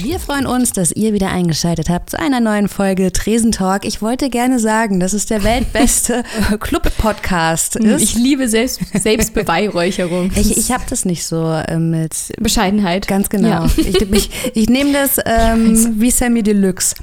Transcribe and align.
Wir 0.00 0.20
freuen 0.20 0.46
uns, 0.46 0.72
dass 0.72 0.92
ihr 0.92 1.12
wieder 1.12 1.30
eingeschaltet 1.30 1.88
habt 1.88 2.10
zu 2.10 2.18
einer 2.18 2.40
neuen 2.40 2.68
Folge 2.68 3.12
Tresentalk. 3.12 3.84
Ich 3.84 4.00
wollte 4.00 4.30
gerne 4.30 4.58
sagen, 4.58 5.00
dass 5.00 5.12
es 5.12 5.26
der 5.26 5.44
weltbeste 5.44 6.22
Club-Podcast 6.60 7.76
ist. 7.76 8.02
Ich 8.02 8.14
liebe 8.14 8.48
Selbst 8.48 8.80
Selbstbeweihräucherung. 8.94 10.30
Ich, 10.38 10.56
ich 10.56 10.70
habe 10.72 10.84
das 10.88 11.04
nicht 11.04 11.26
so 11.26 11.50
äh, 11.50 11.78
mit 11.78 12.12
Bescheidenheit. 12.38 13.08
Ganz 13.08 13.28
genau. 13.28 13.48
Ja. 13.48 13.70
Ich, 13.76 14.00
ich, 14.00 14.30
ich 14.54 14.68
nehme 14.68 14.92
das 14.92 15.18
ähm, 15.26 16.00
wie 16.00 16.10
Sammy 16.10 16.42
Deluxe. 16.42 16.94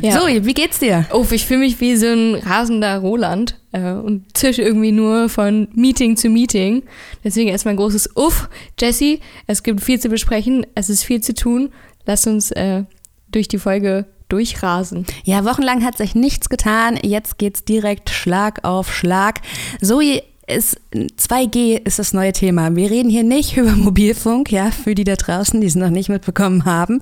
Ja. 0.00 0.18
Zoe, 0.18 0.44
wie 0.44 0.54
geht's 0.54 0.78
dir? 0.78 1.06
Oh, 1.12 1.26
ich 1.30 1.44
fühle 1.44 1.60
mich 1.60 1.80
wie 1.80 1.96
so 1.96 2.06
ein 2.06 2.36
rasender 2.36 2.98
Roland 2.98 3.57
äh, 3.72 3.92
und 3.92 4.36
zisch 4.36 4.58
irgendwie 4.58 4.92
nur 4.92 5.28
von 5.28 5.68
Meeting 5.74 6.16
zu 6.16 6.28
Meeting. 6.28 6.82
Deswegen 7.24 7.50
erstmal 7.50 7.74
ein 7.74 7.78
großes 7.78 8.16
Uff. 8.16 8.48
Jesse, 8.78 9.18
es 9.46 9.62
gibt 9.62 9.82
viel 9.82 10.00
zu 10.00 10.08
besprechen, 10.08 10.66
es 10.74 10.90
ist 10.90 11.04
viel 11.04 11.20
zu 11.20 11.34
tun. 11.34 11.70
Lass 12.06 12.26
uns 12.26 12.50
äh, 12.52 12.84
durch 13.30 13.48
die 13.48 13.58
Folge 13.58 14.06
durchrasen. 14.28 15.06
Ja, 15.24 15.44
wochenlang 15.44 15.84
hat 15.84 15.96
sich 15.96 16.14
nichts 16.14 16.48
getan. 16.48 16.98
Jetzt 17.02 17.38
geht's 17.38 17.64
direkt 17.64 18.10
Schlag 18.10 18.64
auf 18.64 18.94
Schlag. 18.94 19.40
Zoe, 19.82 20.22
ist 20.48 20.80
2G 20.94 21.86
ist 21.86 21.98
das 21.98 22.12
neue 22.12 22.32
Thema. 22.32 22.74
Wir 22.74 22.90
reden 22.90 23.10
hier 23.10 23.22
nicht 23.22 23.56
über 23.58 23.72
Mobilfunk, 23.72 24.50
ja, 24.50 24.70
für 24.70 24.94
die 24.94 25.04
da 25.04 25.14
draußen, 25.14 25.60
die 25.60 25.66
es 25.66 25.74
noch 25.74 25.90
nicht 25.90 26.08
mitbekommen 26.08 26.64
haben. 26.64 27.00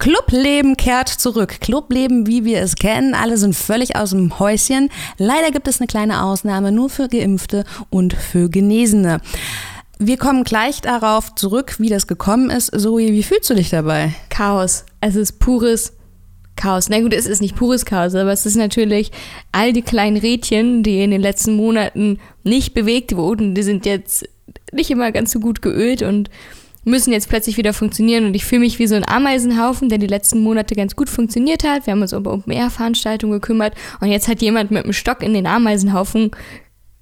Clubleben 0.00 0.78
kehrt 0.78 1.10
zurück. 1.10 1.60
Clubleben, 1.60 2.26
wie 2.26 2.46
wir 2.46 2.62
es 2.62 2.76
kennen. 2.76 3.12
Alle 3.12 3.36
sind 3.36 3.54
völlig 3.54 3.96
aus 3.96 4.10
dem 4.10 4.38
Häuschen. 4.38 4.88
Leider 5.18 5.50
gibt 5.50 5.68
es 5.68 5.78
eine 5.78 5.88
kleine 5.88 6.24
Ausnahme 6.24 6.72
nur 6.72 6.88
für 6.88 7.06
Geimpfte 7.06 7.64
und 7.90 8.14
für 8.14 8.48
Genesene. 8.48 9.20
Wir 9.98 10.16
kommen 10.16 10.44
gleich 10.44 10.80
darauf 10.80 11.34
zurück, 11.34 11.74
wie 11.80 11.90
das 11.90 12.06
gekommen 12.06 12.48
ist. 12.48 12.72
Zoe, 12.80 13.12
wie 13.12 13.22
fühlst 13.22 13.50
du 13.50 13.54
dich 13.54 13.68
dabei? 13.68 14.14
Chaos. 14.30 14.86
Es 15.02 15.16
ist 15.16 15.38
pures 15.38 15.92
Chaos. 16.56 16.88
Na 16.88 16.98
gut, 17.00 17.12
es 17.12 17.26
ist 17.26 17.42
nicht 17.42 17.54
pures 17.54 17.84
Chaos, 17.84 18.14
aber 18.14 18.32
es 18.32 18.46
ist 18.46 18.56
natürlich 18.56 19.12
all 19.52 19.74
die 19.74 19.82
kleinen 19.82 20.16
Rädchen, 20.16 20.82
die 20.82 21.04
in 21.04 21.10
den 21.10 21.20
letzten 21.20 21.56
Monaten 21.56 22.18
nicht 22.42 22.72
bewegt 22.72 23.16
wurden, 23.16 23.54
die 23.54 23.62
sind 23.62 23.84
jetzt 23.84 24.26
nicht 24.72 24.90
immer 24.90 25.12
ganz 25.12 25.32
so 25.32 25.40
gut 25.40 25.60
geölt 25.60 26.00
und 26.00 26.30
müssen 26.84 27.12
jetzt 27.12 27.28
plötzlich 27.28 27.56
wieder 27.56 27.72
funktionieren 27.72 28.26
und 28.26 28.34
ich 28.34 28.44
fühle 28.44 28.60
mich 28.60 28.78
wie 28.78 28.86
so 28.86 28.94
ein 28.94 29.06
Ameisenhaufen, 29.06 29.88
der 29.88 29.98
die 29.98 30.06
letzten 30.06 30.40
Monate 30.40 30.74
ganz 30.74 30.96
gut 30.96 31.10
funktioniert 31.10 31.64
hat. 31.64 31.86
Wir 31.86 31.92
haben 31.92 32.02
uns 32.02 32.12
um 32.12 32.26
Open-Air-Veranstaltungen 32.26 33.34
gekümmert 33.34 33.74
und 34.00 34.08
jetzt 34.08 34.28
hat 34.28 34.42
jemand 34.42 34.70
mit 34.70 34.84
einem 34.84 34.92
Stock 34.92 35.22
in 35.22 35.34
den 35.34 35.46
Ameisenhaufen 35.46 36.30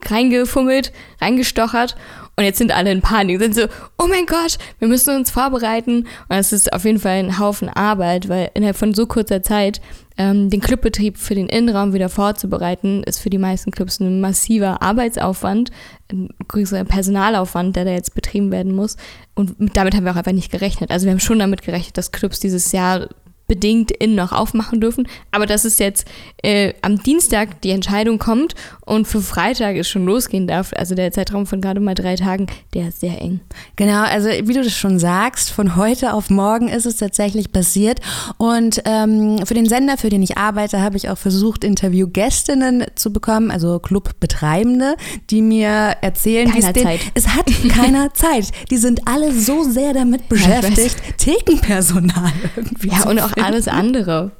reingefummelt, 0.04 0.92
reingestochert 1.20 1.96
und 2.38 2.44
jetzt 2.44 2.58
sind 2.58 2.70
alle 2.70 2.92
in 2.92 3.00
Panik, 3.00 3.40
sind 3.40 3.56
so, 3.56 3.66
oh 3.98 4.06
mein 4.08 4.24
Gott, 4.24 4.58
wir 4.78 4.86
müssen 4.86 5.16
uns 5.16 5.28
vorbereiten. 5.28 6.06
Und 6.28 6.36
es 6.36 6.52
ist 6.52 6.72
auf 6.72 6.84
jeden 6.84 7.00
Fall 7.00 7.18
ein 7.18 7.38
Haufen 7.40 7.68
Arbeit, 7.68 8.28
weil 8.28 8.52
innerhalb 8.54 8.76
von 8.76 8.94
so 8.94 9.06
kurzer 9.06 9.42
Zeit 9.42 9.80
ähm, 10.18 10.50
den 10.50 10.60
Clubbetrieb 10.60 11.16
für 11.16 11.34
den 11.34 11.48
Innenraum 11.48 11.92
wieder 11.92 12.08
vorzubereiten, 12.08 13.04
ist 13.04 13.20
für 13.20 13.30
die 13.30 13.38
meisten 13.38 13.70
Clubs 13.70 14.00
ein 14.00 14.20
massiver 14.20 14.82
Arbeitsaufwand, 14.82 15.70
ein 16.12 16.28
größerer 16.48 16.84
Personalaufwand, 16.84 17.76
der 17.76 17.84
da 17.84 17.92
jetzt 17.92 18.14
betrieben 18.14 18.50
werden 18.50 18.74
muss. 18.74 18.96
Und 19.34 19.54
damit 19.76 19.94
haben 19.94 20.04
wir 20.04 20.12
auch 20.12 20.16
einfach 20.16 20.32
nicht 20.32 20.50
gerechnet. 20.50 20.90
Also 20.90 21.06
wir 21.06 21.12
haben 21.12 21.20
schon 21.20 21.38
damit 21.38 21.62
gerechnet, 21.62 21.96
dass 21.96 22.10
Clubs 22.10 22.40
dieses 22.40 22.72
Jahr 22.72 23.08
bedingt 23.48 23.90
innen 23.90 24.14
noch 24.14 24.32
aufmachen 24.32 24.80
dürfen. 24.80 25.08
Aber 25.32 25.46
dass 25.46 25.64
es 25.64 25.78
jetzt 25.78 26.06
äh, 26.42 26.74
am 26.82 27.02
Dienstag 27.02 27.62
die 27.62 27.70
Entscheidung 27.70 28.18
kommt 28.18 28.54
und 28.84 29.08
für 29.08 29.20
Freitag 29.20 29.76
es 29.76 29.88
schon 29.88 30.04
losgehen 30.04 30.46
darf, 30.46 30.72
also 30.76 30.94
der 30.94 31.10
Zeitraum 31.12 31.46
von 31.46 31.60
gerade 31.60 31.80
mal 31.80 31.94
drei 31.94 32.14
Tagen, 32.14 32.46
der 32.74 32.88
ist 32.88 33.00
sehr 33.00 33.20
eng. 33.20 33.40
Genau, 33.76 34.02
also 34.02 34.28
wie 34.28 34.52
du 34.52 34.62
das 34.62 34.74
schon 34.74 34.98
sagst, 34.98 35.50
von 35.50 35.76
heute 35.76 36.12
auf 36.12 36.28
morgen 36.28 36.68
ist 36.68 36.84
es 36.84 36.98
tatsächlich 36.98 37.50
passiert. 37.50 38.00
Und 38.36 38.82
ähm, 38.84 39.44
für 39.46 39.54
den 39.54 39.66
Sender, 39.66 39.96
für 39.96 40.10
den 40.10 40.22
ich 40.22 40.36
arbeite, 40.36 40.82
habe 40.82 40.98
ich 40.98 41.08
auch 41.08 41.18
versucht, 41.18 41.64
Interviewgästinnen 41.64 42.84
zu 42.96 43.12
bekommen, 43.12 43.50
also 43.50 43.78
Clubbetreibende, 43.78 44.96
die 45.30 45.40
mir 45.40 45.96
erzählen, 46.02 46.52
wie 46.54 46.58
es 46.58 46.72
denen, 46.72 47.00
es 47.14 47.28
hat 47.28 47.46
keiner 47.70 48.12
Zeit. 48.14 48.50
Die 48.70 48.76
sind 48.76 49.08
alle 49.08 49.32
so 49.32 49.64
sehr 49.64 49.94
damit 49.94 50.28
beschäftigt, 50.28 50.96
ja, 51.06 51.12
Thekenpersonal 51.16 52.32
irgendwie. 52.56 52.88
Ja, 52.88 53.04
und 53.04 53.18
auch 53.20 53.32
alles 53.44 53.68
andere. 53.68 54.32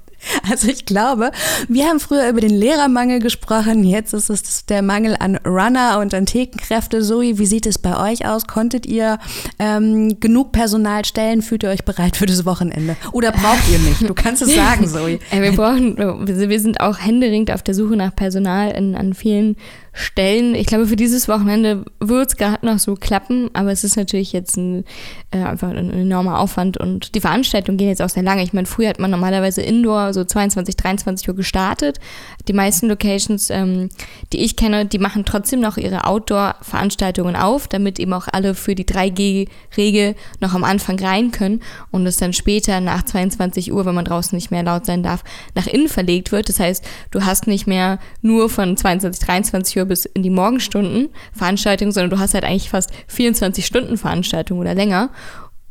Also 0.51 0.69
ich 0.69 0.85
glaube, 0.85 1.31
wir 1.69 1.87
haben 1.87 2.01
früher 2.01 2.29
über 2.29 2.41
den 2.41 2.51
Lehrermangel 2.51 3.21
gesprochen, 3.21 3.85
jetzt 3.85 4.13
ist 4.13 4.31
es 4.31 4.67
der 4.67 4.83
Mangel 4.83 5.17
an 5.19 5.37
Runner 5.37 5.99
und 6.01 6.13
an 6.13 6.27
Thekenkräfte. 6.27 7.03
Zoe, 7.03 7.39
wie 7.39 7.47
sieht 7.47 7.67
es 7.67 7.79
bei 7.79 8.11
euch 8.11 8.27
aus? 8.27 8.47
Konntet 8.47 8.85
ihr 8.85 9.19
ähm, 9.59 10.19
genug 10.19 10.51
Personal 10.53 11.05
stellen? 11.05 11.41
Fühlt 11.41 11.63
ihr 11.63 11.71
euch 11.71 11.85
bereit 11.85 12.17
für 12.17 12.27
das 12.27 12.45
Wochenende? 12.45 12.97
Oder 13.13 13.31
braucht 13.31 13.71
ihr 13.71 13.79
nicht? 13.79 14.09
Du 14.09 14.15
kannst 14.15 14.43
es 14.43 14.55
sagen, 14.55 14.89
Zoe. 14.89 15.21
wir 15.31 15.53
brauchen, 15.53 15.97
wir 16.27 16.61
sind 16.61 16.81
auch 16.81 16.99
händeringend 16.99 17.53
auf 17.53 17.63
der 17.63 17.75
Suche 17.75 17.97
nach 17.97 18.15
Personal 18.15 18.73
in, 18.73 18.97
an 18.97 19.15
vielen 19.15 19.57
Stellen. 19.99 20.55
Ich 20.55 20.67
glaube, 20.67 20.87
für 20.87 20.97
dieses 20.97 21.29
Wochenende 21.29 21.85
wird 21.99 22.29
es 22.29 22.37
gerade 22.37 22.65
noch 22.65 22.79
so 22.79 22.95
klappen, 22.95 23.51
aber 23.53 23.73
es 23.73 23.83
ist 23.83 23.97
natürlich 23.97 24.33
jetzt 24.33 24.57
ein, 24.57 24.85
äh, 25.33 25.39
einfach 25.39 25.71
ein 25.71 25.91
enormer 25.91 26.39
Aufwand 26.39 26.77
und 26.77 27.15
die 27.17 27.21
Veranstaltungen 27.21 27.79
gehen 27.79 27.89
jetzt 27.89 28.01
auch 28.01 28.09
sehr 28.09 28.23
lange. 28.23 28.43
Ich 28.45 28.53
meine, 28.53 28.67
früher 28.67 28.89
hat 28.89 29.01
man 29.01 29.11
normalerweise 29.11 29.61
Indoor 29.61 30.15
so 30.15 30.25
22, 30.25 30.77
23 30.77 31.29
Uhr 31.29 31.35
gestartet. 31.35 31.99
Die 32.47 32.53
meisten 32.53 32.89
Locations, 32.89 33.51
ähm, 33.51 33.89
die 34.33 34.39
ich 34.39 34.55
kenne, 34.55 34.87
die 34.87 34.99
machen 34.99 35.25
trotzdem 35.25 35.61
noch 35.61 35.77
ihre 35.77 36.05
Outdoor-Veranstaltungen 36.05 37.35
auf, 37.35 37.67
damit 37.67 37.99
eben 37.99 38.13
auch 38.13 38.29
alle 38.31 38.55
für 38.55 38.77
die 38.77 38.87
3G-Regel 38.87 40.15
noch 40.41 40.55
am 40.55 40.63
Anfang 40.63 41.01
rein 41.01 41.33
können 41.33 41.61
und 41.91 42.07
es 42.07 42.19
dann 42.19 42.33
später 42.33 42.81
nach 42.81 43.03
22 43.03 43.73
Uhr, 43.73 43.85
wenn 43.85 43.97
man 43.97 44.05
draußen 44.05 44.37
nicht 44.37 44.53
mehr 44.53 44.63
laut 44.63 44.87
sein 44.87 45.03
darf, 45.03 45.25
nach 45.57 45.67
innen 45.67 45.89
verlegt 45.89 46.31
wird. 46.31 46.49
Das 46.49 46.61
heißt, 46.61 46.85
du 47.11 47.25
hast 47.25 47.49
nicht 47.49 47.67
mehr 47.67 47.99
nur 48.23 48.49
von 48.49 48.77
22, 48.77 49.27
23 49.27 49.79
Uhr 49.79 49.88
bis 49.89 50.05
in 50.05 50.23
die 50.23 50.31
Morgenstunden 50.31 51.09
Veranstaltungen, 51.33 51.93
sondern 51.93 52.11
du 52.11 52.19
hast 52.19 52.35
halt 52.35 52.45
eigentlich 52.45 52.71
fast 52.71 52.91
24 53.09 53.67
Stunden 53.67 53.97
Veranstaltungen 53.97 54.61
oder 54.61 54.75
länger. 54.75 55.11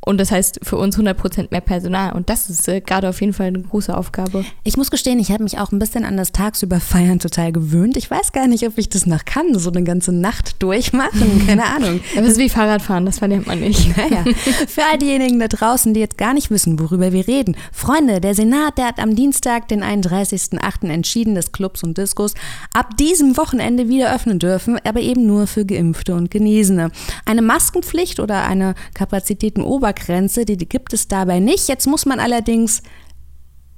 Und 0.07 0.19
das 0.19 0.31
heißt 0.31 0.61
für 0.63 0.77
uns 0.77 0.97
100% 0.97 1.47
mehr 1.51 1.59
Personal. 1.59 2.13
Und 2.13 2.29
das 2.29 2.49
ist 2.49 2.65
äh, 2.69 2.79
gerade 2.79 3.09
auf 3.09 3.19
jeden 3.19 3.33
Fall 3.33 3.47
eine 3.47 3.59
große 3.59 3.95
Aufgabe. 3.95 4.45
Ich 4.63 4.77
muss 4.77 4.89
gestehen, 4.89 5.19
ich 5.19 5.31
habe 5.31 5.43
mich 5.43 5.59
auch 5.59 5.73
ein 5.73 5.79
bisschen 5.79 6.05
an 6.05 6.15
das 6.15 6.31
tagsüber 6.31 6.79
Feiern 6.79 7.19
total 7.19 7.51
gewöhnt. 7.51 7.97
Ich 7.97 8.09
weiß 8.09 8.31
gar 8.31 8.47
nicht, 8.47 8.65
ob 8.65 8.77
ich 8.77 8.87
das 8.87 9.05
noch 9.05 9.25
kann, 9.25 9.59
so 9.59 9.69
eine 9.69 9.83
ganze 9.83 10.13
Nacht 10.13 10.63
durchmachen. 10.63 11.45
Keine 11.47 11.65
Ahnung. 11.65 11.99
das 12.15 12.25
ist 12.25 12.37
wie 12.37 12.47
Fahrradfahren, 12.47 13.05
das 13.05 13.19
verlernt 13.19 13.47
man 13.47 13.59
nicht. 13.59 13.97
Naja, 13.97 14.23
für 14.67 14.83
all 14.89 14.97
diejenigen 14.97 15.39
da 15.39 15.49
draußen, 15.49 15.93
die 15.93 15.99
jetzt 15.99 16.17
gar 16.17 16.33
nicht 16.33 16.51
wissen, 16.51 16.79
worüber 16.79 17.11
wir 17.11 17.27
reden. 17.27 17.57
Freunde, 17.73 18.21
der 18.21 18.33
Senat, 18.33 18.77
der 18.77 18.85
hat 18.85 18.99
am 18.99 19.13
Dienstag, 19.13 19.67
den 19.67 19.83
31.08. 19.83 20.87
entschieden, 20.89 21.35
dass 21.35 21.51
Clubs 21.51 21.83
und 21.83 21.97
Diskos 21.97 22.33
ab 22.71 22.95
diesem 22.95 23.35
Wochenende 23.35 23.89
wieder 23.89 24.15
öffnen 24.15 24.39
dürfen, 24.39 24.79
aber 24.85 25.01
eben 25.01 25.25
nur 25.27 25.47
für 25.47 25.65
Geimpfte 25.65 26.15
und 26.15 26.31
Genesene. 26.31 26.91
Eine 27.25 27.41
Maskenpflicht 27.41 28.21
oder 28.21 28.45
eine 28.45 28.73
Kapazitätenobergrenze 28.93 29.96
Obergrenze, 29.97 30.45
die 30.45 30.57
gibt 30.57 30.93
es 30.93 31.07
dabei 31.07 31.39
nicht. 31.39 31.67
Jetzt 31.67 31.87
muss 31.87 32.05
man 32.05 32.19
allerdings 32.19 32.81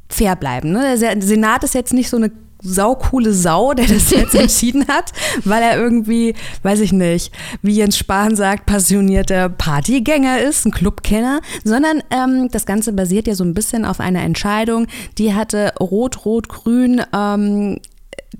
fair 0.09 0.35
bleiben. 0.35 0.71
Ne? 0.71 0.97
Der 0.97 1.21
Senat 1.21 1.63
ist 1.63 1.73
jetzt 1.73 1.93
nicht 1.93 2.09
so 2.09 2.17
eine 2.17 2.31
saukoole 2.61 3.33
Sau, 3.33 3.73
der 3.73 3.87
das 3.87 4.09
jetzt 4.09 4.35
entschieden 4.35 4.87
hat, 4.87 5.13
weil 5.45 5.63
er 5.63 5.77
irgendwie, 5.77 6.35
weiß 6.63 6.81
ich 6.81 6.91
nicht, 6.91 7.31
wie 7.61 7.75
Jens 7.75 7.97
Spahn 7.97 8.35
sagt, 8.35 8.65
passionierter 8.65 9.47
Partygänger 9.49 10.41
ist, 10.41 10.65
ein 10.65 10.71
Clubkenner, 10.71 11.39
sondern 11.63 12.03
ähm, 12.09 12.49
das 12.51 12.65
Ganze 12.65 12.91
basiert 12.91 13.27
ja 13.27 13.35
so 13.35 13.45
ein 13.45 13.53
bisschen 13.53 13.85
auf 13.85 14.01
einer 14.01 14.23
Entscheidung, 14.23 14.87
die 15.17 15.33
hatte 15.33 15.73
Rot-Rot-Grün 15.79 17.01
ähm, 17.13 17.79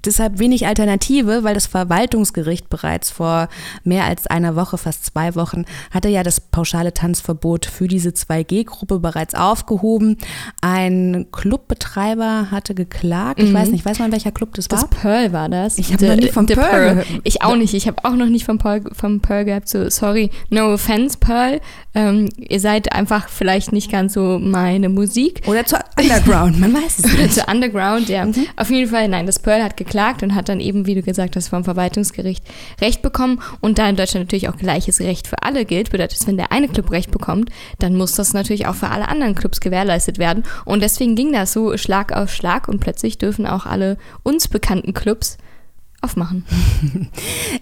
deshalb 0.06 0.40
wenig 0.40 0.68
Alternative, 0.68 1.44
weil 1.44 1.54
das 1.54 1.68
Verwaltungsgericht 1.68 2.70
bereits 2.70 3.10
vor 3.10 3.50
mehr 3.84 4.06
als 4.06 4.28
einer 4.28 4.56
Woche, 4.56 4.78
fast 4.78 5.06
zwei 5.06 5.36
Wochen, 5.36 5.66
hatte 5.92 6.10
ja 6.10 6.24
das 6.24 6.40
pauschale 6.40 6.94
Tanzverbot 6.94 7.66
für 7.66 7.88
diese 7.88 8.10
2G-Gruppe 8.10 9.00
bereits 9.00 9.36
aufgehoben. 9.36 10.18
Ein 10.62 11.28
Clubbetreiber 11.32 12.52
hatte 12.52 12.76
geklagt. 12.76 13.40
Ich 13.40 13.50
mhm. 13.50 13.54
weiß 13.54 13.70
nicht, 13.70 13.86
weiß 13.86 14.00
man, 14.00 14.12
welcher 14.12 14.32
Club 14.32 14.54
das 14.54 14.70
war? 14.70 14.80
Das 14.80 14.90
Pearl 14.90 15.34
war 15.34 15.50
das. 15.50 15.78
Ich 15.78 15.92
habe 15.94 16.08
noch 16.08 16.16
nie 16.16 16.30
vom 16.30 16.46
Pearl, 16.46 16.70
Pearl 16.70 16.90
gehört. 16.90 17.22
Ich 17.24 17.42
auch 17.42 17.56
nicht. 17.56 17.74
Ich 17.74 17.88
habe 17.88 17.98
auch 18.04 18.16
noch 18.16 18.28
nicht 18.28 18.46
vom 18.46 18.58
Pearl, 18.58 18.84
vom 18.94 19.20
Pearl 19.22 19.46
gehabt. 19.46 19.68
So, 19.68 19.90
sorry, 19.90 20.30
no 20.50 20.74
offense, 20.74 21.18
Pearl. 21.18 21.60
Ähm, 21.96 22.30
ihr 22.38 22.60
seid 22.60 22.94
einfach 22.94 23.30
vielleicht 23.30 23.72
nicht 23.72 23.92
ganz 23.92 24.14
so 24.14 24.40
meine 24.40 24.90
Musik. 24.90 25.42
Oder 25.48 25.66
zu 25.66 25.78
Underground, 26.00 26.60
man 26.60 26.74
weiß 26.74 27.00
es 27.00 27.06
nicht. 27.06 27.20
Oder 27.20 27.30
zu 27.30 27.44
Underground, 27.52 28.10
ja. 28.10 28.26
Mhm. 28.26 28.48
Auf 28.56 28.70
jeden 28.70 28.90
Fall, 28.90 29.08
nein, 29.08 29.26
das 29.26 29.40
Pearl 29.40 29.64
hat 29.64 29.76
geklagt 29.80 30.22
und 30.22 30.36
hat 30.36 30.48
dann 30.48 30.60
eben, 30.60 30.86
wie 30.86 30.94
du 30.94 31.02
gesagt 31.02 31.36
hast, 31.36 31.48
vom 31.48 31.64
Verwaltungsgericht 31.64 32.44
Recht 32.80 33.02
bekommen. 33.02 33.42
Und 33.62 33.80
da 33.80 33.90
in 33.90 33.96
Deutschland 33.96 34.28
natürlich 34.28 34.48
auch 34.48 34.58
gleiches 34.58 35.00
Recht 35.00 35.28
für 35.28 35.42
alle 35.42 35.66
gilt, 35.66 35.90
bedeutet, 35.90 36.28
wenn 36.28 36.38
der 36.38 36.52
eine 36.52 36.68
Club 36.68 36.92
Recht 36.92 37.10
bekommt, 37.10 37.50
dann 37.80 37.96
muss 37.96 38.14
das 38.14 38.34
natürlich 38.34 38.68
auch 38.68 38.76
für 38.76 38.90
alle 38.90 39.08
anderen 39.08 39.34
Clubs 39.34 39.60
gewährleistet 39.60 40.20
werden. 40.20 40.44
Und 40.66 40.84
deswegen 40.84 41.16
ging 41.16 41.34
das 41.34 41.52
so 41.52 41.76
Schlag 41.78 42.12
auf 42.12 42.32
Schlag 42.32 42.68
und 42.68 42.80
plötzlich 42.80 43.18
dürfen 43.18 43.48
auch 43.48 43.66
alle 43.66 43.98
uns 44.22 44.48
bekannten 44.48 44.94
Clubs 44.94 45.40
aufmachen. 46.02 46.46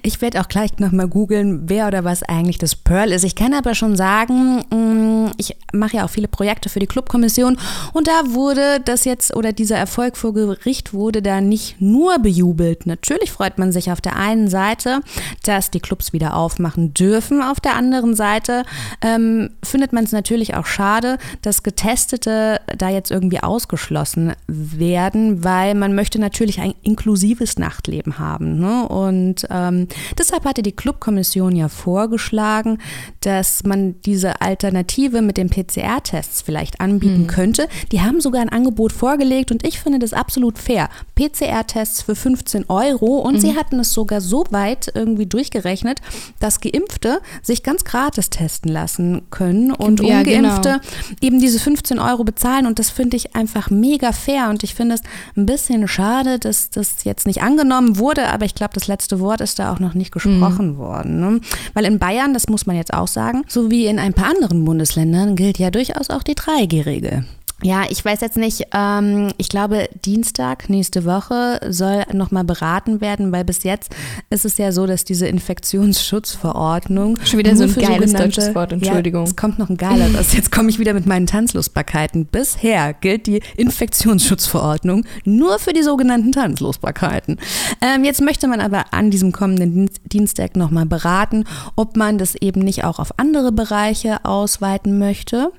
Ich 0.03 0.21
werde 0.21 0.39
auch 0.39 0.47
gleich 0.47 0.77
nochmal 0.79 1.07
googeln, 1.07 1.69
wer 1.69 1.87
oder 1.87 2.03
was 2.03 2.23
eigentlich 2.23 2.57
das 2.57 2.75
Pearl 2.75 3.11
ist. 3.11 3.23
Ich 3.23 3.35
kann 3.35 3.53
aber 3.53 3.75
schon 3.75 3.97
sagen, 3.97 4.63
mm, 4.69 5.31
ich 5.37 5.55
mache 5.73 5.97
ja 5.97 6.05
auch 6.05 6.09
viele 6.09 6.27
Projekte 6.27 6.69
für 6.69 6.79
die 6.79 6.87
Clubkommission 6.87 7.57
und 7.93 8.07
da 8.07 8.21
wurde 8.27 8.79
das 8.83 9.05
jetzt 9.05 9.35
oder 9.35 9.51
dieser 9.51 9.75
Erfolg 9.77 10.15
vor 10.15 10.33
Gericht 10.33 10.93
wurde 10.93 11.21
da 11.21 11.41
nicht 11.41 11.81
nur 11.81 12.19
bejubelt. 12.19 12.85
Natürlich 12.85 13.31
freut 13.31 13.57
man 13.57 13.71
sich 13.71 13.91
auf 13.91 13.99
der 13.99 14.15
einen 14.15 14.49
Seite, 14.49 15.01
dass 15.43 15.71
die 15.71 15.79
Clubs 15.79 16.13
wieder 16.13 16.35
aufmachen 16.35 16.93
dürfen. 16.93 17.41
Auf 17.41 17.59
der 17.59 17.75
anderen 17.75 18.15
Seite 18.15 18.63
ähm, 19.01 19.49
findet 19.63 19.93
man 19.93 20.05
es 20.05 20.11
natürlich 20.11 20.55
auch 20.55 20.67
schade, 20.67 21.17
dass 21.41 21.63
Getestete 21.63 22.61
da 22.77 22.89
jetzt 22.89 23.11
irgendwie 23.11 23.41
ausgeschlossen 23.41 24.33
werden, 24.47 25.43
weil 25.43 25.75
man 25.75 25.95
möchte 25.95 26.19
natürlich 26.19 26.61
ein 26.61 26.73
inklusives 26.83 27.57
Nachtleben 27.57 28.19
haben. 28.19 28.26
Ne? 28.39 28.87
Und 28.87 29.47
ähm, 29.49 29.87
deshalb 30.17 30.45
hatte 30.45 30.61
die 30.61 30.71
Clubkommission 30.71 31.55
ja 31.55 31.69
vorgeschlagen, 31.69 32.79
dass 33.21 33.63
man 33.63 33.99
diese 34.01 34.41
Alternative 34.41 35.21
mit 35.21 35.37
den 35.37 35.49
PCR-Tests 35.49 36.41
vielleicht 36.41 36.81
anbieten 36.81 37.23
mhm. 37.23 37.27
könnte. 37.27 37.67
Die 37.91 38.01
haben 38.01 38.21
sogar 38.21 38.41
ein 38.41 38.49
Angebot 38.49 38.91
vorgelegt 38.91 39.51
und 39.51 39.65
ich 39.65 39.79
finde 39.79 39.99
das 39.99 40.13
absolut 40.13 40.57
fair. 40.57 40.89
PCR-Tests 41.15 42.01
für 42.01 42.15
15 42.15 42.65
Euro 42.69 43.17
und 43.17 43.35
mhm. 43.35 43.39
sie 43.39 43.55
hatten 43.55 43.79
es 43.79 43.93
sogar 43.93 44.21
so 44.21 44.45
weit 44.51 44.91
irgendwie 44.93 45.25
durchgerechnet, 45.25 46.01
dass 46.39 46.61
Geimpfte 46.61 47.21
sich 47.41 47.63
ganz 47.63 47.83
gratis 47.83 48.29
testen 48.29 48.71
lassen 48.71 49.23
können 49.29 49.71
und 49.71 50.01
ja, 50.01 50.19
Ungeimpfte 50.19 50.81
genau. 50.81 51.15
eben 51.21 51.39
diese 51.39 51.59
15 51.59 51.99
Euro 51.99 52.23
bezahlen 52.23 52.65
und 52.65 52.79
das 52.79 52.89
finde 52.89 53.17
ich 53.17 53.35
einfach 53.35 53.69
mega 53.69 54.11
fair 54.11 54.49
und 54.49 54.63
ich 54.63 54.75
finde 54.75 54.95
es 54.95 55.01
ein 55.35 55.45
bisschen 55.45 55.87
schade, 55.87 56.39
dass 56.39 56.69
das 56.69 57.03
jetzt 57.03 57.27
nicht 57.27 57.41
angenommen 57.41 57.97
wurde, 57.97 58.16
aber 58.25 58.45
ich 58.45 58.55
glaube, 58.55 58.73
das 58.73 58.87
letzte 58.87 59.19
Wort 59.19 59.41
ist 59.41 59.59
da 59.59 59.73
auch 59.73 59.79
noch 59.79 59.93
nicht 59.93 60.11
gesprochen 60.11 60.73
mhm. 60.73 60.77
worden. 60.77 61.19
Ne? 61.19 61.41
Weil 61.73 61.85
in 61.85 61.99
Bayern, 61.99 62.33
das 62.33 62.47
muss 62.47 62.65
man 62.65 62.75
jetzt 62.75 62.93
auch 62.93 63.07
sagen, 63.07 63.43
so 63.47 63.71
wie 63.71 63.85
in 63.85 63.99
ein 63.99 64.13
paar 64.13 64.29
anderen 64.29 64.65
Bundesländern 64.65 65.35
gilt 65.35 65.59
ja 65.59 65.71
durchaus 65.71 66.09
auch 66.09 66.23
die 66.23 66.35
3G-Regel. 66.35 67.25
Ja, 67.63 67.85
ich 67.89 68.05
weiß 68.05 68.21
jetzt 68.21 68.37
nicht, 68.37 68.67
ähm, 68.71 69.29
ich 69.37 69.49
glaube, 69.49 69.89
Dienstag 70.05 70.69
nächste 70.69 71.05
Woche 71.05 71.59
soll 71.67 72.03
nochmal 72.13 72.43
beraten 72.43 73.01
werden, 73.01 73.31
weil 73.31 73.43
bis 73.45 73.63
jetzt 73.63 73.95
ist 74.29 74.45
es 74.45 74.59
ja 74.59 74.71
so, 74.71 74.85
dass 74.85 75.05
diese 75.05 75.27
Infektionsschutzverordnung. 75.27 77.17
Schon 77.25 77.39
wieder 77.39 77.55
so 77.55 77.63
ein 77.63 77.73
geiles 77.73 78.13
deutsches 78.13 78.53
Wort, 78.53 78.73
Entschuldigung. 78.73 79.23
Ja, 79.23 79.29
es 79.29 79.35
kommt 79.35 79.57
noch 79.57 79.69
ein 79.69 79.77
geiles. 79.77 80.15
Also 80.15 80.37
jetzt 80.37 80.51
komme 80.51 80.69
ich 80.69 80.77
wieder 80.77 80.93
mit 80.93 81.07
meinen 81.07 81.25
Tanzlosbarkeiten. 81.25 82.27
Bisher 82.27 82.93
gilt 82.93 83.25
die 83.25 83.41
Infektionsschutzverordnung 83.55 85.05
nur 85.25 85.57
für 85.57 85.73
die 85.73 85.81
sogenannten 85.81 86.31
Tanzlosbarkeiten. 86.31 87.39
Ähm, 87.81 88.03
jetzt 88.03 88.21
möchte 88.21 88.47
man 88.47 88.61
aber 88.61 88.93
an 88.93 89.09
diesem 89.09 89.31
kommenden 89.31 89.89
Dienstag 90.05 90.55
nochmal 90.55 90.85
beraten, 90.85 91.45
ob 91.75 91.97
man 91.97 92.19
das 92.19 92.35
eben 92.35 92.61
nicht 92.61 92.83
auch 92.83 92.99
auf 92.99 93.17
andere 93.17 93.51
Bereiche 93.51 94.23
ausweiten 94.25 94.99
möchte. 94.99 95.51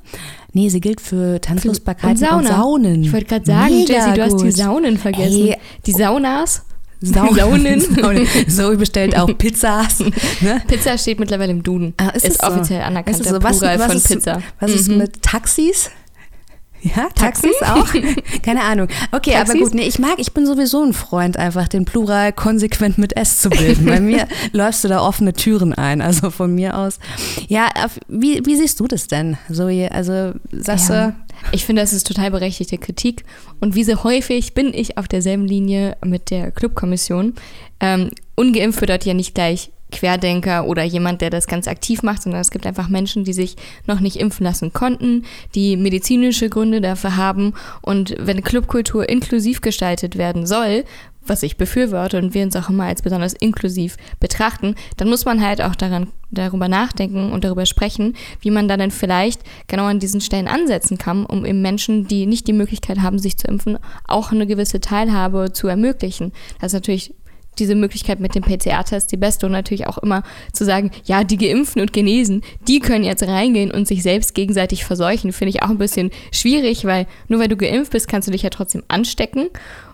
Nee, 0.59 0.71
sie 0.71 0.81
gilt 0.81 1.01
für 1.01 1.41
Tanzlustbarkeit 1.41 2.11
und, 2.11 2.17
Sauna. 2.17 2.37
und 2.37 2.47
Saunen. 2.49 3.05
Ich 3.05 3.13
wollte 3.13 3.27
gerade 3.27 3.47
sagen, 3.47 3.77
Mega 3.77 3.93
Jessie, 3.93 4.15
du 4.15 4.25
gut. 4.25 4.33
hast 4.33 4.43
die 4.43 4.51
Saunen 4.51 4.99
vergessen. 4.99 5.47
Hey. 5.47 5.57
Die 5.87 5.93
Saunas. 5.93 6.63
Saunen. 7.01 7.81
so 8.49 8.77
bestellt 8.77 9.17
auch 9.17 9.29
Pizzas. 9.39 10.01
Ne? 10.41 10.61
Pizza 10.67 10.99
steht 10.99 11.21
mittlerweile 11.21 11.53
im 11.53 11.63
Duden. 11.63 11.95
Ah, 11.97 12.09
ist, 12.09 12.27
ist 12.27 12.43
offiziell 12.43 12.81
so? 12.81 12.87
anerkannt 12.87 13.25
so? 13.25 13.41
was, 13.41 13.59
Plural 13.59 13.79
was 13.79 13.87
von 13.87 13.97
ist, 13.99 14.09
Pizza. 14.09 14.43
Was 14.59 14.71
ist 14.73 14.89
mhm. 14.89 14.99
mit 14.99 15.23
Taxis? 15.23 15.93
Ja, 16.83 17.09
Taxis 17.15 17.57
auch? 17.63 17.89
Keine 18.43 18.63
Ahnung. 18.63 18.89
Okay, 19.13 19.33
Taxis? 19.33 19.55
aber 19.55 19.65
gut, 19.65 19.75
nee, 19.75 19.87
ich 19.87 19.99
mag, 19.99 20.15
ich 20.19 20.33
bin 20.33 20.47
sowieso 20.47 20.83
ein 20.85 20.93
Freund, 20.93 21.37
einfach 21.37 21.69
den 21.69 21.85
Plural 21.85 22.33
konsequent 22.33 22.99
mit 22.99 23.17
S 23.17 23.41
zu 23.41 23.51
bilden. 23.51 23.87
Bei 23.87 24.01
mir 24.01 24.29
läufst 24.53 24.85
du 24.85 24.89
da 24.89 25.01
offene 25.01 25.33
Türen 25.33 25.73
ein, 25.73 26.01
also 26.01 26.31
von 26.31 26.55
mir 26.55 26.77
aus. 26.77 26.99
Ja, 27.49 27.69
wie, 28.09 28.45
wie 28.45 28.57
siehst 28.57 28.81
du 28.81 28.87
das 28.87 29.09
denn, 29.09 29.37
Zoe? 29.53 29.91
Also 29.91 30.33
sagst 30.53 30.91
ja. 30.91 31.09
du. 31.09 31.15
Ich 31.53 31.65
finde, 31.65 31.83
das 31.83 31.93
ist 31.93 32.07
total 32.07 32.31
berechtigte 32.31 32.79
Kritik. 32.79 33.25
Und 33.61 33.75
wie 33.75 33.85
so 33.85 34.03
häufig 34.03 34.55
bin 34.55 34.75
ich 34.75 34.99
auf 34.99 35.09
derselben 35.09 35.47
Linie 35.47 35.97
mit 36.05 36.31
der 36.31 36.51
Clubkommission. 36.51 37.35
Ähm, 37.81 38.11
ungeimpft 38.35 38.81
wird 38.81 38.91
dort 38.91 39.05
ja 39.05 39.15
nicht 39.15 39.35
gleich 39.35 39.71
Querdenker 39.91 40.67
oder 40.67 40.83
jemand, 40.83 41.21
der 41.21 41.31
das 41.31 41.47
ganz 41.47 41.69
aktiv 41.69 42.03
macht, 42.03 42.23
sondern 42.23 42.41
es 42.41 42.51
gibt 42.51 42.67
einfach 42.67 42.89
Menschen, 42.89 43.25
die 43.25 43.33
sich 43.33 43.57
noch 43.87 44.01
nicht 44.01 44.17
impfen 44.17 44.45
lassen 44.45 44.73
konnten, 44.73 45.25
die 45.55 45.77
medizinische 45.77 46.49
Gründe 46.49 46.81
dafür 46.81 47.17
haben. 47.17 47.55
Und 47.83 48.15
wenn 48.19 48.43
Clubkultur 48.43 49.09
inklusiv 49.09 49.61
gestaltet 49.61 50.19
werden 50.19 50.47
soll, 50.47 50.85
was 51.29 51.43
ich 51.43 51.57
befürworte 51.57 52.19
und 52.19 52.35
wir 52.35 52.43
uns 52.43 52.57
auch 52.57 52.71
immer 52.71 52.85
als 52.85 53.03
besonders 53.03 53.35
inklusiv 53.35 53.97
betrachten, 54.21 54.75
dann 54.97 55.09
muss 55.09 55.25
man 55.25 55.45
halt 55.45 55.61
auch 55.61 55.75
daran, 55.75 56.09
darüber 56.31 56.69
nachdenken 56.69 57.33
und 57.33 57.45
darüber 57.45 57.67
sprechen, 57.67 58.15
wie 58.41 58.51
man 58.51 58.69
da 58.69 58.77
dann 58.77 58.91
vielleicht 58.91 59.43
genau 59.67 59.85
an 59.85 60.01
diesen 60.01 60.21
Stellen 60.21 60.49
ansetzen 60.49 60.99
kann, 60.99 61.25
um 61.27 61.45
eben 61.45 61.63
Menschen, 61.63 62.07
die 62.07 62.27
nicht 62.27 62.47
die 62.47 62.53
Möglichkeit 62.53 63.01
haben, 63.01 63.19
sich 63.19 63.37
zu 63.37 63.47
impfen, 63.47 63.79
auch 64.07 64.33
eine 64.33 64.47
gewisse 64.47 64.81
Teilhabe 64.81 65.53
zu 65.53 65.69
ermöglichen. 65.69 66.33
Das 66.61 66.69
ist 66.69 66.75
natürlich 66.75 67.15
diese 67.59 67.75
Möglichkeit 67.75 68.21
mit 68.21 68.35
dem 68.35 68.43
PCR-Test 68.43 69.13
die 69.13 69.17
beste. 69.17 69.47
Und 69.47 69.53
natürlich 69.53 69.87
auch 69.87 69.99
immer 69.99 70.23
zu 70.53 70.65
sagen, 70.65 70.91
ja, 71.05 71.25
die 71.25 71.37
Geimpften 71.37 71.81
und 71.81 71.93
Genesen, 71.93 72.43
die 72.67 72.81
können 72.81 73.05
jetzt 73.05 73.23
reingehen 73.23 73.71
und 73.71 73.89
sich 73.89 74.03
selbst 74.03 74.35
gegenseitig 74.35 74.85
verseuchen, 74.85 75.33
finde 75.33 75.51
ich 75.51 75.63
auch 75.63 75.71
ein 75.71 75.79
bisschen 75.79 76.11
schwierig, 76.33 76.85
weil 76.85 77.07
nur 77.29 77.41
weil 77.41 77.49
du 77.49 77.57
geimpft 77.57 77.93
bist, 77.93 78.09
kannst 78.09 78.29
du 78.29 78.33
dich 78.33 78.43
ja 78.43 78.51
trotzdem 78.51 78.83
anstecken. 78.89 79.49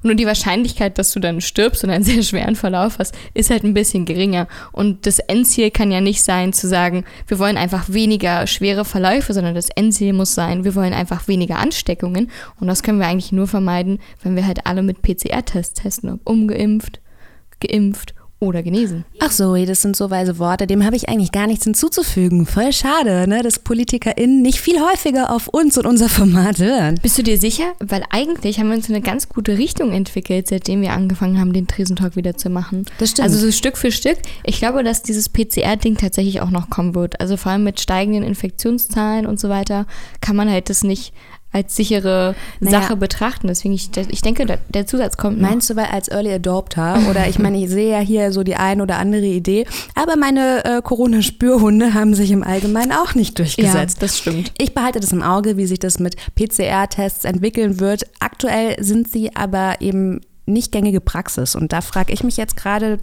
Und 0.05 0.09
nur 0.09 0.15
die 0.15 0.27
Wahrscheinlichkeit, 0.27 0.99
dass 0.99 1.13
du 1.13 1.21
dann 1.21 1.41
stirbst 1.41 1.83
und 1.85 1.91
einen 1.91 2.05
sehr 2.05 2.23
schweren 2.23 2.57
Verlauf 2.57 2.99
hast, 2.99 3.15
ist 3.33 3.51
halt 3.51 3.65
ein 3.65 3.75
bisschen 3.75 4.05
geringer. 4.05 4.49
Und 4.73 5.07
das 5.07 5.19
Endziel 5.19 5.71
kann 5.71 5.91
ja 5.91 6.01
nicht 6.01 6.23
sein 6.23 6.53
zu 6.53 6.69
sagen, 6.69 7.05
wir 7.27 7.39
wollen 7.39 7.57
einfach 7.57 7.89
weniger 7.89 8.47
schwere 8.47 8.85
Verläufe, 8.85 9.33
sondern 9.33 9.55
das 9.55 9.71
Endziel 9.71 10.13
muss 10.13 10.35
sein, 10.35 10.65
wir 10.65 10.75
wollen 10.75 10.93
einfach 10.93 11.27
weniger 11.29 11.59
Ansteckungen. 11.59 12.31
Und 12.61 12.67
das 12.67 12.83
können 12.83 12.99
wir 12.99 13.07
eigentlich 13.07 13.33
nur 13.33 13.47
vermeiden, 13.47 13.99
wenn 14.23 14.37
wir 14.37 14.47
halt 14.47 14.67
alle 14.67 14.83
mit 14.83 15.03
PCR-Tests 15.03 15.83
testen, 15.83 16.11
ob 16.11 16.21
ungeimpft, 16.25 17.01
geimpft 17.61 18.15
oder 18.45 18.63
genesen. 18.63 19.05
Ach 19.21 19.31
so, 19.31 19.57
das 19.65 19.83
sind 19.83 19.97
so 19.97 20.11
weise 20.11 20.39
Worte. 20.39 20.67
Dem 20.67 20.85
habe 20.85 20.97
ich 20.97 21.09
eigentlich 21.09 21.33
gar 21.33 21.47
nichts 21.47 21.65
hinzuzufügen. 21.65 22.47
Voll 22.47 22.73
schade, 22.73 23.27
ne, 23.29 23.43
dass 23.43 23.59
PolitikerInnen 23.59 24.43
nicht 24.43 24.61
viel 24.61 24.81
häufiger 24.81 25.31
auf 25.31 25.49
uns 25.49 25.79
und 25.79 25.87
unser 25.87 26.09
Format 26.09 26.59
hören. 26.59 26.99
Bist 27.03 27.17
du 27.19 27.23
dir 27.23 27.39
sicher? 27.39 27.73
Weil 27.81 28.05
eigentlich 28.11 28.59
haben 28.59 28.69
wir 28.69 28.77
uns 28.77 28.89
in 28.89 28.95
eine 28.95 29.03
ganz 29.03 29.29
gute 29.29 29.57
Richtung 29.57 29.93
entwickelt, 29.93 30.49
seitdem 30.49 30.83
wir 30.83 30.93
angefangen 30.93 31.41
haben, 31.41 31.53
den 31.53 31.67
Tresentalk 31.67 32.17
wieder 32.17 32.37
zu 32.37 32.51
machen. 32.51 32.85
Das 32.99 33.11
stimmt. 33.11 33.25
Also 33.25 33.39
so 33.39 33.51
Stück 33.51 33.77
für 33.77 33.91
Stück. 33.91 34.19
Ich 34.45 34.59
glaube, 34.59 34.85
dass 34.85 35.03
dieses 35.03 35.29
PCR-Ding 35.29 35.97
tatsächlich 35.97 36.41
auch 36.41 36.51
noch 36.51 36.71
kommen 36.71 36.95
wird. 36.95 37.21
Also 37.21 37.37
vor 37.37 37.53
allem 37.53 37.65
mit 37.65 37.81
steigenden 37.81 38.25
Infektionszahlen 38.25 39.27
und 39.27 39.41
so 39.41 39.49
weiter 39.49 39.87
kann 40.21 40.37
man 40.37 40.51
halt 40.51 40.69
das 40.69 40.85
nicht 40.85 41.15
als 41.55 41.77
sichere 41.77 42.35
naja. 42.61 42.81
Sache 42.81 42.97
betrachten. 42.97 43.47
Deswegen, 43.47 43.75
ich, 43.75 43.91
ich 44.09 44.23
denke, 44.23 44.59
der 44.69 44.87
Zusatz 44.87 45.17
kommt 45.17 45.41
noch. 45.41 45.49
Meinst 45.49 45.71
du, 45.71 45.77
weil 45.77 45.87
als 45.87 46.09
Early 46.09 46.33
Adopter 46.33 46.99
oder 47.09 47.29
ich 47.29 47.39
meine, 47.39 47.63
ich 47.63 47.71
sehe 47.71 47.93
ja 47.93 48.01
hier 48.01 48.33
so 48.33 48.43
die 48.43 48.57
ein 48.57 48.81
oder 48.81 48.99
andere 48.99 49.25
Idee, 49.25 49.65
aber 49.95 50.17
meine 50.17 50.65
äh, 50.65 50.83
Corona-Spürhunde 50.83 51.95
haben 51.95 52.15
sich 52.15 52.33
im 52.33 52.43
Allgemeinen 52.43 52.93
auch 52.93 53.15
nicht 53.15 53.39
durchgesetzt. 53.39 53.99
Ja, 53.99 54.01
das 54.01 54.19
stimmt. 54.19 54.53
Ich 54.59 54.75
behalte 54.75 54.99
das 54.99 55.13
im 55.13 55.23
Auge, 55.23 55.57
wie 55.57 55.67
sich 55.67 55.79
das 55.79 56.01
mit 56.01 56.17
PCR-Tests 56.35 57.25
entwickeln 57.25 57.79
wird. 57.79 58.05
Aktuell 58.19 58.83
sind 58.83 59.09
sie 59.09 59.37
aber 59.37 59.77
eben 59.81 60.21
nicht 60.47 60.73
gängige 60.73 61.01
Praxis. 61.01 61.55
Und 61.55 61.73
da 61.73 61.81
frage 61.81 62.13
ich 62.13 62.23
mich 62.23 62.37
jetzt 62.37 62.57
gerade, 62.57 62.99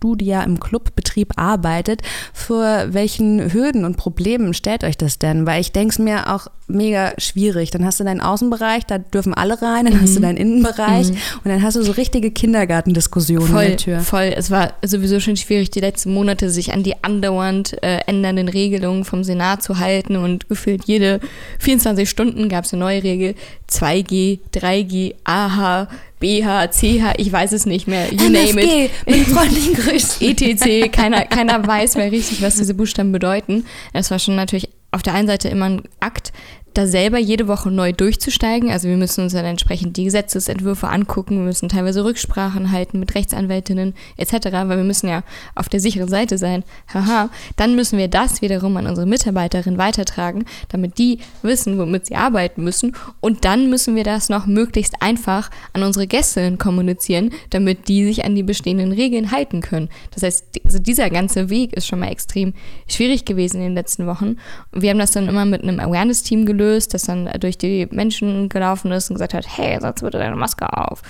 du, 0.00 0.16
die 0.16 0.26
ja 0.26 0.42
im 0.42 0.58
Clubbetrieb 0.60 1.32
arbeitet, 1.36 2.02
für 2.32 2.92
welchen 2.92 3.52
Hürden 3.52 3.84
und 3.84 3.96
Problemen 3.96 4.54
stellt 4.54 4.84
euch 4.84 4.96
das 4.96 5.18
denn? 5.18 5.46
Weil 5.46 5.60
ich 5.60 5.72
denke 5.72 5.92
es 5.92 5.98
mir 5.98 6.32
auch 6.32 6.48
mega 6.66 7.12
schwierig. 7.18 7.70
Dann 7.70 7.84
hast 7.84 8.00
du 8.00 8.04
deinen 8.04 8.20
Außenbereich, 8.20 8.86
da 8.86 8.98
dürfen 8.98 9.34
alle 9.34 9.60
rein, 9.60 9.86
dann 9.86 9.94
mhm. 9.94 10.02
hast 10.02 10.14
du 10.14 10.20
mhm. 10.20 10.24
deinen 10.24 10.36
Innenbereich 10.36 11.10
mhm. 11.10 11.16
und 11.44 11.50
dann 11.50 11.62
hast 11.62 11.76
du 11.76 11.82
so 11.82 11.92
richtige 11.92 12.30
Kindergartendiskussionen 12.30 13.48
voll, 13.48 13.58
an 13.58 13.66
der 13.68 13.76
Tür. 13.76 14.00
Voll, 14.00 14.32
es 14.36 14.50
war 14.50 14.74
sowieso 14.84 15.20
schon 15.20 15.36
schwierig, 15.36 15.70
die 15.70 15.80
letzten 15.80 16.14
Monate 16.14 16.50
sich 16.50 16.72
an 16.72 16.82
die 16.82 17.02
andauernd 17.02 17.82
äh, 17.82 17.98
ändernden 18.06 18.48
Regelungen 18.48 19.04
vom 19.04 19.24
Senat 19.24 19.62
zu 19.62 19.78
halten 19.78 20.16
und 20.16 20.48
gefühlt 20.48 20.84
jede 20.84 21.20
24 21.58 22.08
Stunden 22.08 22.48
gab 22.48 22.64
es 22.64 22.72
eine 22.72 22.80
neue 22.80 23.02
Regel. 23.02 23.34
2G, 23.68 24.40
3G, 24.52 25.14
AH, 25.24 25.88
BH, 26.20 26.68
CH, 26.70 27.14
ich 27.16 27.32
weiß 27.32 27.52
es 27.52 27.66
nicht 27.66 27.88
mehr. 27.88 28.12
You 28.12 28.28
MFG, 28.28 28.52
name 28.52 28.62
it. 28.84 28.90
Mit 29.06 29.26
freundlichen 29.28 29.74
Grüßen. 29.74 30.28
ETC, 30.28 30.92
keiner, 30.92 31.24
keiner 31.24 31.66
weiß 31.66 31.96
mehr 31.96 32.12
richtig, 32.12 32.42
was 32.42 32.56
diese 32.56 32.74
Buchstaben 32.74 33.10
bedeuten. 33.10 33.64
Es 33.92 34.10
war 34.10 34.18
schon 34.18 34.36
natürlich 34.36 34.68
auf 34.92 35.02
der 35.02 35.14
einen 35.14 35.28
Seite 35.28 35.48
immer 35.48 35.66
ein 35.66 35.82
Akt, 36.00 36.32
da 36.74 36.86
selber 36.86 37.18
jede 37.18 37.48
Woche 37.48 37.70
neu 37.70 37.92
durchzusteigen. 37.92 38.70
Also 38.70 38.88
wir 38.88 38.96
müssen 38.96 39.24
uns 39.24 39.32
dann 39.32 39.44
entsprechend 39.44 39.96
die 39.96 40.04
Gesetzesentwürfe 40.04 40.88
angucken, 40.88 41.38
wir 41.38 41.44
müssen 41.44 41.68
teilweise 41.68 42.04
Rücksprachen 42.04 42.70
halten 42.70 43.00
mit 43.00 43.14
Rechtsanwältinnen 43.14 43.94
etc., 44.16 44.32
weil 44.52 44.76
wir 44.76 44.84
müssen 44.84 45.08
ja 45.08 45.22
auf 45.54 45.68
der 45.68 45.80
sicheren 45.80 46.08
Seite 46.08 46.38
sein. 46.38 46.64
Haha. 46.92 47.30
Dann 47.56 47.74
müssen 47.74 47.98
wir 47.98 48.08
das 48.08 48.42
wiederum 48.42 48.76
an 48.76 48.86
unsere 48.86 49.06
Mitarbeiterin 49.06 49.78
weitertragen, 49.78 50.44
damit 50.68 50.98
die 50.98 51.18
wissen, 51.42 51.78
womit 51.78 52.06
sie 52.06 52.16
arbeiten 52.16 52.62
müssen. 52.62 52.94
Und 53.20 53.44
dann 53.44 53.68
müssen 53.68 53.96
wir 53.96 54.04
das 54.04 54.28
noch 54.28 54.46
möglichst 54.46 54.94
einfach 55.00 55.50
an 55.72 55.82
unsere 55.82 56.06
Gästinnen 56.06 56.58
kommunizieren, 56.58 57.30
damit 57.50 57.88
die 57.88 58.04
sich 58.04 58.24
an 58.24 58.34
die 58.34 58.42
bestehenden 58.42 58.92
Regeln 58.92 59.32
halten 59.32 59.60
können. 59.60 59.88
Das 60.12 60.22
heißt, 60.22 60.60
also 60.64 60.78
dieser 60.78 61.10
ganze 61.10 61.50
Weg 61.50 61.72
ist 61.72 61.86
schon 61.86 61.98
mal 61.98 62.10
extrem 62.10 62.54
schwierig 62.88 63.24
gewesen 63.24 63.56
in 63.56 63.68
den 63.68 63.74
letzten 63.74 64.06
Wochen. 64.06 64.36
Wir 64.72 64.90
haben 64.90 64.98
das 64.98 65.12
dann 65.12 65.28
immer 65.28 65.44
mit 65.44 65.62
einem 65.62 65.80
Awareness-Team 65.80 66.46
gelöst 66.46 66.59
gelöst, 66.60 66.94
das 66.94 67.02
dann 67.02 67.28
durch 67.40 67.58
die 67.58 67.86
Menschen 67.90 68.48
gelaufen 68.48 68.92
ist 68.92 69.10
und 69.10 69.14
gesagt 69.14 69.34
hat, 69.34 69.46
hey, 69.56 69.78
setz 69.80 70.02
bitte 70.02 70.18
deine 70.18 70.36
Maske 70.36 70.72
auf. 70.72 71.02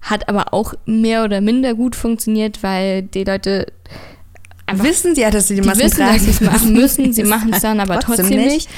Hat 0.00 0.28
aber 0.28 0.54
auch 0.54 0.74
mehr 0.86 1.24
oder 1.24 1.40
minder 1.40 1.74
gut 1.74 1.96
funktioniert, 1.96 2.62
weil 2.62 3.02
die 3.02 3.24
Leute 3.24 3.66
einfach 4.66 4.84
wissen 4.84 5.14
ja, 5.16 5.30
dass 5.30 5.48
sie 5.48 5.56
die, 5.56 5.60
die 5.62 5.66
Masken 5.66 5.84
wissen, 5.84 5.96
tragen 5.98 6.14
dass 6.14 6.22
sie 6.24 6.30
es 6.30 6.40
machen 6.40 6.72
müssen. 6.72 7.12
Sie 7.12 7.24
machen 7.34 7.52
es 7.52 7.62
dann 7.62 7.80
aber 7.80 7.98
trotzdem, 7.98 8.26
trotzdem 8.26 8.38
nicht. 8.44 8.54
nicht. 8.54 8.68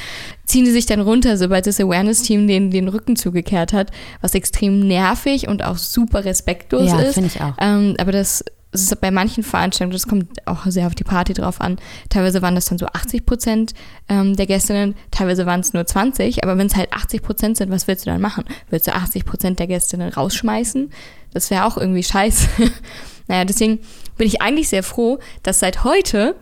Ziehen 0.46 0.64
sie 0.64 0.72
sich 0.72 0.86
dann 0.86 1.00
runter, 1.00 1.36
sobald 1.36 1.66
das 1.66 1.78
Awareness-Team 1.78 2.48
den, 2.48 2.70
den 2.70 2.88
Rücken 2.88 3.16
zugekehrt 3.16 3.74
hat, 3.74 3.90
was 4.22 4.34
extrem 4.34 4.80
nervig 4.80 5.46
und 5.46 5.62
auch 5.62 5.76
super 5.76 6.24
respektlos 6.24 6.90
Ja, 6.90 7.00
ist. 7.00 7.14
finde 7.14 7.30
ich 7.34 7.40
auch. 7.42 7.52
Ähm, 7.60 7.94
aber 7.98 8.12
das 8.12 8.42
es 8.70 8.82
ist 8.82 9.00
bei 9.00 9.10
manchen 9.10 9.42
Veranstaltungen, 9.42 9.92
das 9.92 10.06
kommt 10.06 10.46
auch 10.46 10.66
sehr 10.66 10.86
auf 10.86 10.94
die 10.94 11.04
Party 11.04 11.32
drauf 11.32 11.60
an. 11.60 11.78
Teilweise 12.10 12.42
waren 12.42 12.54
das 12.54 12.66
dann 12.66 12.76
so 12.76 12.86
80 12.86 13.24
Prozent 13.24 13.74
ähm, 14.08 14.36
der 14.36 14.46
Gästinnen, 14.46 14.94
teilweise 15.10 15.46
waren 15.46 15.60
es 15.60 15.72
nur 15.72 15.86
20. 15.86 16.44
Aber 16.44 16.58
wenn 16.58 16.66
es 16.66 16.76
halt 16.76 16.92
80 16.92 17.22
Prozent 17.22 17.56
sind, 17.56 17.70
was 17.70 17.88
willst 17.88 18.04
du 18.04 18.10
dann 18.10 18.20
machen? 18.20 18.44
Willst 18.68 18.86
du 18.86 18.94
80 18.94 19.24
Prozent 19.24 19.58
der 19.58 19.68
Gästinnen 19.68 20.12
rausschmeißen? 20.12 20.90
Das 21.32 21.50
wäre 21.50 21.64
auch 21.64 21.78
irgendwie 21.78 22.02
scheiße. 22.02 22.48
naja, 23.28 23.46
deswegen 23.46 23.78
bin 24.18 24.26
ich 24.26 24.42
eigentlich 24.42 24.68
sehr 24.68 24.82
froh, 24.82 25.18
dass 25.42 25.60
seit 25.60 25.84
heute 25.84 26.34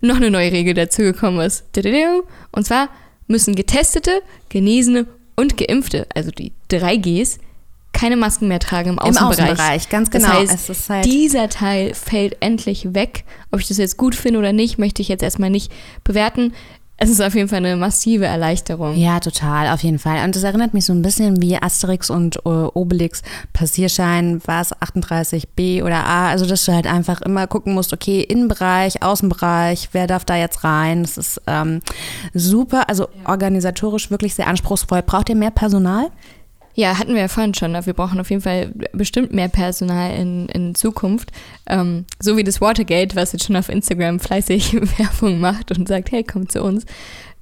noch 0.00 0.16
eine 0.16 0.30
neue 0.30 0.50
Regel 0.50 0.74
dazugekommen 0.74 1.40
ist. 1.40 1.64
Und 2.52 2.66
zwar 2.66 2.88
müssen 3.28 3.54
Getestete, 3.54 4.22
Genesene 4.48 5.06
und 5.36 5.56
Geimpfte, 5.56 6.06
also 6.14 6.30
die 6.30 6.52
drei 6.68 6.96
Gs, 6.96 7.38
keine 7.92 8.16
Masken 8.16 8.48
mehr 8.48 8.60
tragen 8.60 8.90
im 8.90 8.94
Im 8.94 8.98
Außenbereich. 8.98 9.40
Außenbereich, 9.40 9.88
ganz 9.88 10.10
genau. 10.10 10.40
Das 10.40 10.50
heißt, 10.50 10.70
es 10.70 10.90
halt 10.90 11.04
dieser 11.04 11.48
Teil 11.48 11.94
fällt 11.94 12.36
endlich 12.40 12.94
weg. 12.94 13.24
Ob 13.50 13.60
ich 13.60 13.68
das 13.68 13.76
jetzt 13.76 13.96
gut 13.96 14.14
finde 14.14 14.38
oder 14.38 14.52
nicht, 14.52 14.78
möchte 14.78 15.02
ich 15.02 15.08
jetzt 15.08 15.22
erstmal 15.22 15.50
nicht 15.50 15.72
bewerten. 16.04 16.52
Es 17.02 17.08
ist 17.08 17.22
auf 17.22 17.34
jeden 17.34 17.48
Fall 17.48 17.64
eine 17.64 17.76
massive 17.76 18.26
Erleichterung. 18.26 18.94
Ja, 18.94 19.20
total, 19.20 19.68
auf 19.72 19.82
jeden 19.82 19.98
Fall. 19.98 20.22
Und 20.22 20.36
das 20.36 20.42
erinnert 20.42 20.74
mich 20.74 20.84
so 20.84 20.92
ein 20.92 21.00
bisschen 21.00 21.40
wie 21.40 21.56
Asterix 21.56 22.10
und 22.10 22.36
äh, 22.44 22.48
Obelix 22.48 23.22
Passierschein, 23.54 24.42
war 24.44 24.60
es 24.60 24.74
38b 24.76 25.82
oder 25.82 26.04
a, 26.04 26.28
also 26.28 26.44
dass 26.44 26.66
du 26.66 26.74
halt 26.74 26.86
einfach 26.86 27.22
immer 27.22 27.46
gucken 27.46 27.72
musst, 27.72 27.94
okay, 27.94 28.20
Innenbereich, 28.20 29.02
Außenbereich, 29.02 29.88
wer 29.92 30.06
darf 30.06 30.26
da 30.26 30.36
jetzt 30.36 30.62
rein? 30.62 31.00
Das 31.02 31.16
ist 31.16 31.40
ähm, 31.46 31.80
super, 32.34 32.90
also 32.90 33.08
organisatorisch 33.24 34.10
wirklich 34.10 34.34
sehr 34.34 34.46
anspruchsvoll. 34.46 35.00
Braucht 35.00 35.30
ihr 35.30 35.36
mehr 35.36 35.50
Personal? 35.50 36.10
Ja, 36.74 36.98
hatten 36.98 37.14
wir 37.14 37.22
ja 37.22 37.28
vorhin 37.28 37.54
schon. 37.54 37.72
Wir 37.72 37.92
brauchen 37.92 38.20
auf 38.20 38.30
jeden 38.30 38.42
Fall 38.42 38.72
bestimmt 38.92 39.32
mehr 39.32 39.48
Personal 39.48 40.16
in, 40.16 40.48
in 40.48 40.74
Zukunft. 40.74 41.30
Ähm, 41.66 42.04
so 42.20 42.36
wie 42.36 42.44
das 42.44 42.60
Watergate, 42.60 43.16
was 43.16 43.32
jetzt 43.32 43.44
schon 43.44 43.56
auf 43.56 43.68
Instagram 43.68 44.20
fleißig 44.20 44.74
Werbung 44.98 45.40
macht 45.40 45.76
und 45.76 45.88
sagt, 45.88 46.12
hey, 46.12 46.24
komm 46.24 46.48
zu 46.48 46.62
uns. 46.62 46.86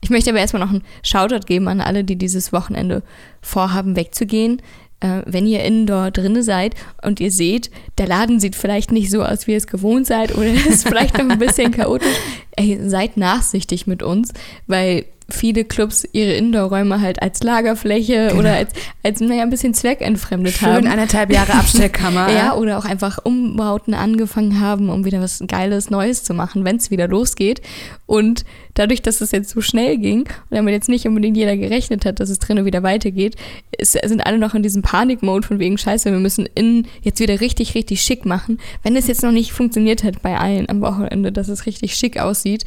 Ich 0.01 0.11
möchte 0.11 0.31
aber 0.31 0.39
erstmal 0.39 0.63
noch 0.63 0.71
einen 0.71 0.85
Shoutout 1.03 1.47
geben 1.47 1.69
an 1.69 1.81
alle, 1.81 2.05
die 2.05 2.17
dieses 2.17 2.53
Wochenende 2.53 3.03
vorhaben, 3.43 3.97
wegzugehen. 3.97 4.63
Äh, 5.01 5.23
wenn 5.27 5.47
ihr 5.47 5.63
indoor 5.63 6.11
drinne 6.11 6.43
seid 6.43 6.75
und 7.03 7.21
ihr 7.21 7.31
seht, 7.31 7.71
der 7.99 8.09
Laden 8.09 8.41
sieht 8.41 8.57
vielleicht 8.57 8.91
nicht 8.91 9.11
so 9.11 9.23
aus, 9.23 9.47
wie 9.47 9.53
ihr 9.53 9.59
es 9.59 9.67
gewohnt 9.67 10.07
seid 10.07 10.37
oder 10.37 10.51
ist 10.69 10.89
vielleicht 10.89 11.19
noch 11.19 11.29
ein 11.29 11.39
bisschen 11.39 11.71
chaotisch, 11.71 12.17
ey, 12.57 12.81
seid 12.89 13.17
nachsichtig 13.17 13.87
mit 13.87 14.03
uns, 14.03 14.33
weil 14.67 15.05
viele 15.31 15.65
Clubs 15.65 16.09
ihre 16.13 16.33
Indoor-Räume 16.33 17.03
halt 17.03 17.21
als 17.21 17.43
Lagerfläche 17.43 18.29
Genau. 18.29 18.41
oder 18.41 18.55
als, 18.55 18.73
als 19.03 19.21
naja, 19.21 19.43
ein 19.43 19.51
bisschen 19.51 19.75
zweckentfremdet 19.75 20.55
Schön 20.55 20.69
haben. 20.69 20.87
eineinhalb 20.87 21.31
Jahre 21.31 21.53
Abstellkammer. 21.59 22.33
Ja, 22.33 22.55
oder 22.55 22.79
auch 22.79 22.87
einfach 22.87 23.19
Umbauten 23.25 23.93
angefangen 23.93 24.61
haben, 24.61 24.89
um 24.89 25.05
wieder 25.05 25.21
was 25.21 25.43
Geiles, 25.47 25.91
Neues 25.91 26.25
zu 26.25 26.33
machen, 26.33 26.65
wenn 26.65 26.77
es 26.77 26.91
wieder 26.91 27.09
losgeht. 27.09 27.61
Und 28.07 28.47
dadurch, 28.73 29.03
dass 29.03 29.21
es 29.21 29.31
jetzt 29.33 29.51
so 29.51 29.61
schnell 29.61 29.99
ging 29.99 30.21
und 30.21 30.57
damit 30.57 30.73
jetzt 30.73 30.89
nicht 30.89 31.07
unbedingt 31.07 31.37
jeder 31.37 31.59
gerechnet 31.59 32.07
hat, 32.07 32.21
dass 32.21 32.31
es 32.31 32.39
drinnen 32.39 32.65
wieder 32.65 32.83
weitergeht, 32.83 33.37
ist, 33.77 33.93
sind 33.93 34.25
alle 34.25 34.39
noch 34.39 34.55
in 34.55 34.63
diesem 34.63 34.81
Panikmode 34.81 35.47
von 35.47 35.59
wegen 35.59 35.77
Scheiße, 35.77 36.11
wir 36.11 36.19
müssen 36.21 36.49
innen 36.55 36.87
jetzt 37.03 37.21
wieder 37.21 37.43
richtig, 37.43 37.75
richtig 37.75 38.01
schick 38.01 38.25
machen. 38.25 38.59
Wenn 38.83 38.97
es 38.97 39.07
jetzt 39.09 39.23
noch 39.23 39.33
nicht 39.33 39.53
funktioniert 39.53 40.05
hat 40.05 40.23
bei 40.23 40.39
allen 40.39 40.71
am 40.71 40.81
Wochenende, 40.81 41.33
dass 41.33 41.49
es 41.49 41.67
richtig 41.67 41.95
schick 41.97 42.19
aussieht, 42.19 42.65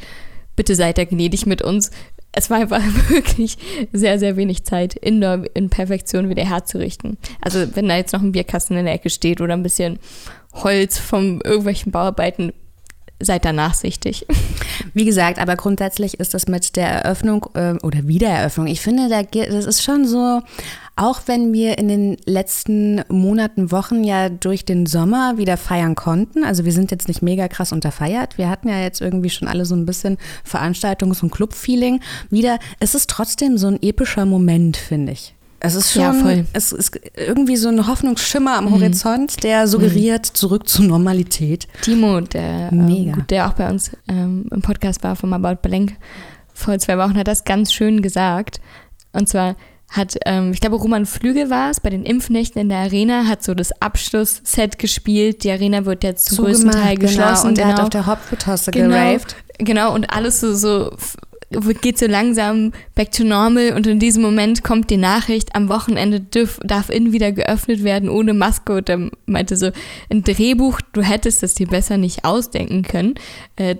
bitte 0.54 0.74
seid 0.74 0.98
da 0.98 1.04
gnädig 1.04 1.46
mit 1.46 1.62
uns. 1.62 1.90
Es 2.32 2.50
war 2.50 2.58
einfach 2.58 2.82
wirklich 3.08 3.58
sehr, 3.92 4.18
sehr 4.18 4.36
wenig 4.36 4.64
Zeit, 4.64 4.94
Indoor 4.94 5.44
in 5.54 5.70
Perfektion 5.70 6.28
wieder 6.28 6.44
herzurichten. 6.44 7.18
Also 7.40 7.66
wenn 7.74 7.88
da 7.88 7.96
jetzt 7.96 8.12
noch 8.12 8.22
ein 8.22 8.32
Bierkasten 8.32 8.76
in 8.76 8.86
der 8.86 8.94
Ecke 8.94 9.10
steht 9.10 9.40
oder 9.40 9.54
ein 9.54 9.62
bisschen 9.62 9.98
Holz 10.54 10.98
von 10.98 11.40
irgendwelchen 11.44 11.92
Bauarbeiten, 11.92 12.52
seid 13.24 13.44
da 13.44 13.52
nachsichtig. 13.52 14.26
Wie 14.94 15.04
gesagt, 15.04 15.38
aber 15.38 15.56
grundsätzlich 15.56 16.20
ist 16.20 16.34
das 16.34 16.48
mit 16.48 16.76
der 16.76 16.88
Eröffnung 16.88 17.46
äh, 17.54 17.74
oder 17.82 18.06
Wiedereröffnung, 18.06 18.66
ich 18.66 18.80
finde, 18.80 19.08
da, 19.08 19.22
das 19.22 19.66
ist 19.66 19.82
schon 19.82 20.06
so, 20.06 20.40
auch 20.96 21.22
wenn 21.26 21.52
wir 21.52 21.78
in 21.78 21.88
den 21.88 22.16
letzten 22.26 23.02
Monaten, 23.08 23.70
Wochen 23.70 24.04
ja 24.04 24.28
durch 24.28 24.64
den 24.64 24.86
Sommer 24.86 25.38
wieder 25.38 25.56
feiern 25.56 25.94
konnten, 25.94 26.44
also 26.44 26.64
wir 26.64 26.72
sind 26.72 26.90
jetzt 26.90 27.08
nicht 27.08 27.22
mega 27.22 27.48
krass 27.48 27.72
unterfeiert, 27.72 28.38
wir 28.38 28.50
hatten 28.50 28.68
ja 28.68 28.78
jetzt 28.78 29.00
irgendwie 29.00 29.30
schon 29.30 29.48
alle 29.48 29.64
so 29.64 29.74
ein 29.74 29.86
bisschen 29.86 30.18
Veranstaltungs- 30.46 31.22
und 31.22 31.30
Club-Feeling 31.30 32.00
wieder, 32.30 32.58
es 32.80 32.94
ist 32.94 33.08
trotzdem 33.08 33.56
so 33.56 33.68
ein 33.68 33.78
epischer 33.82 34.26
Moment, 34.26 34.76
finde 34.76 35.12
ich. 35.12 35.34
Es 35.64 35.76
ist 35.76 35.92
schon 35.92 36.02
Ja, 36.02 36.12
voll. 36.12 36.44
Es 36.52 36.72
ist 36.72 36.98
irgendwie 37.14 37.56
so 37.56 37.68
ein 37.68 37.86
Hoffnungsschimmer 37.86 38.56
am 38.56 38.72
Horizont, 38.72 39.44
der 39.44 39.68
suggeriert 39.68 40.26
zurück 40.26 40.68
zur 40.68 40.86
Normalität. 40.86 41.68
Timo, 41.82 42.20
der, 42.20 42.72
Mega. 42.72 43.12
ähm, 43.12 43.24
der 43.30 43.48
auch 43.48 43.52
bei 43.52 43.70
uns 43.70 43.92
ähm, 44.08 44.46
im 44.50 44.60
Podcast 44.60 45.04
war 45.04 45.14
vom 45.14 45.32
About 45.32 45.62
Blank 45.62 45.94
vor 46.52 46.76
zwei 46.80 46.98
Wochen, 46.98 47.16
hat 47.16 47.28
das 47.28 47.44
ganz 47.44 47.72
schön 47.72 48.02
gesagt. 48.02 48.60
Und 49.12 49.28
zwar 49.28 49.54
hat, 49.88 50.16
ähm, 50.26 50.50
ich 50.52 50.60
glaube, 50.60 50.74
Roman 50.74 51.06
Flügel 51.06 51.48
war 51.48 51.70
es, 51.70 51.78
bei 51.78 51.90
den 51.90 52.04
Impfnächten 52.04 52.60
in 52.60 52.68
der 52.68 52.78
Arena, 52.78 53.26
hat 53.28 53.44
so 53.44 53.54
das 53.54 53.70
Abschlussset 53.80 54.80
gespielt. 54.80 55.44
Die 55.44 55.50
Arena 55.52 55.84
wird 55.84 56.02
jetzt 56.02 56.24
zum 56.24 56.44
größten 56.44 56.72
Teil 56.72 56.96
geschlossen. 56.96 57.42
Genau, 57.42 57.48
und 57.50 57.58
er 57.58 57.64
genau. 57.66 57.76
hat 57.76 57.82
auf 57.84 57.90
der 57.90 58.06
Hauptbetosse 58.06 58.72
genau, 58.72 58.88
geraved. 58.88 59.36
genau, 59.58 59.94
und 59.94 60.12
alles 60.12 60.40
so, 60.40 60.54
so 60.54 60.90
geht 61.80 61.98
so 61.98 62.06
langsam 62.06 62.72
back 62.94 63.12
to 63.12 63.24
normal 63.24 63.72
und 63.74 63.86
in 63.86 63.98
diesem 63.98 64.22
Moment 64.22 64.64
kommt 64.64 64.90
die 64.90 64.96
Nachricht, 64.96 65.54
am 65.54 65.68
Wochenende 65.68 66.20
dürf, 66.20 66.58
darf 66.64 66.90
innen 66.90 67.12
wieder 67.12 67.32
geöffnet 67.32 67.84
werden 67.84 68.08
ohne 68.08 68.34
Maske 68.34 68.74
und 68.74 68.88
er 68.88 69.10
meinte 69.26 69.56
so, 69.56 69.70
ein 70.10 70.24
Drehbuch, 70.24 70.80
du 70.92 71.02
hättest 71.02 71.42
es 71.42 71.54
dir 71.54 71.66
besser 71.68 71.96
nicht 71.98 72.24
ausdenken 72.24 72.82
können. 72.82 73.14
Äh, 73.56 73.76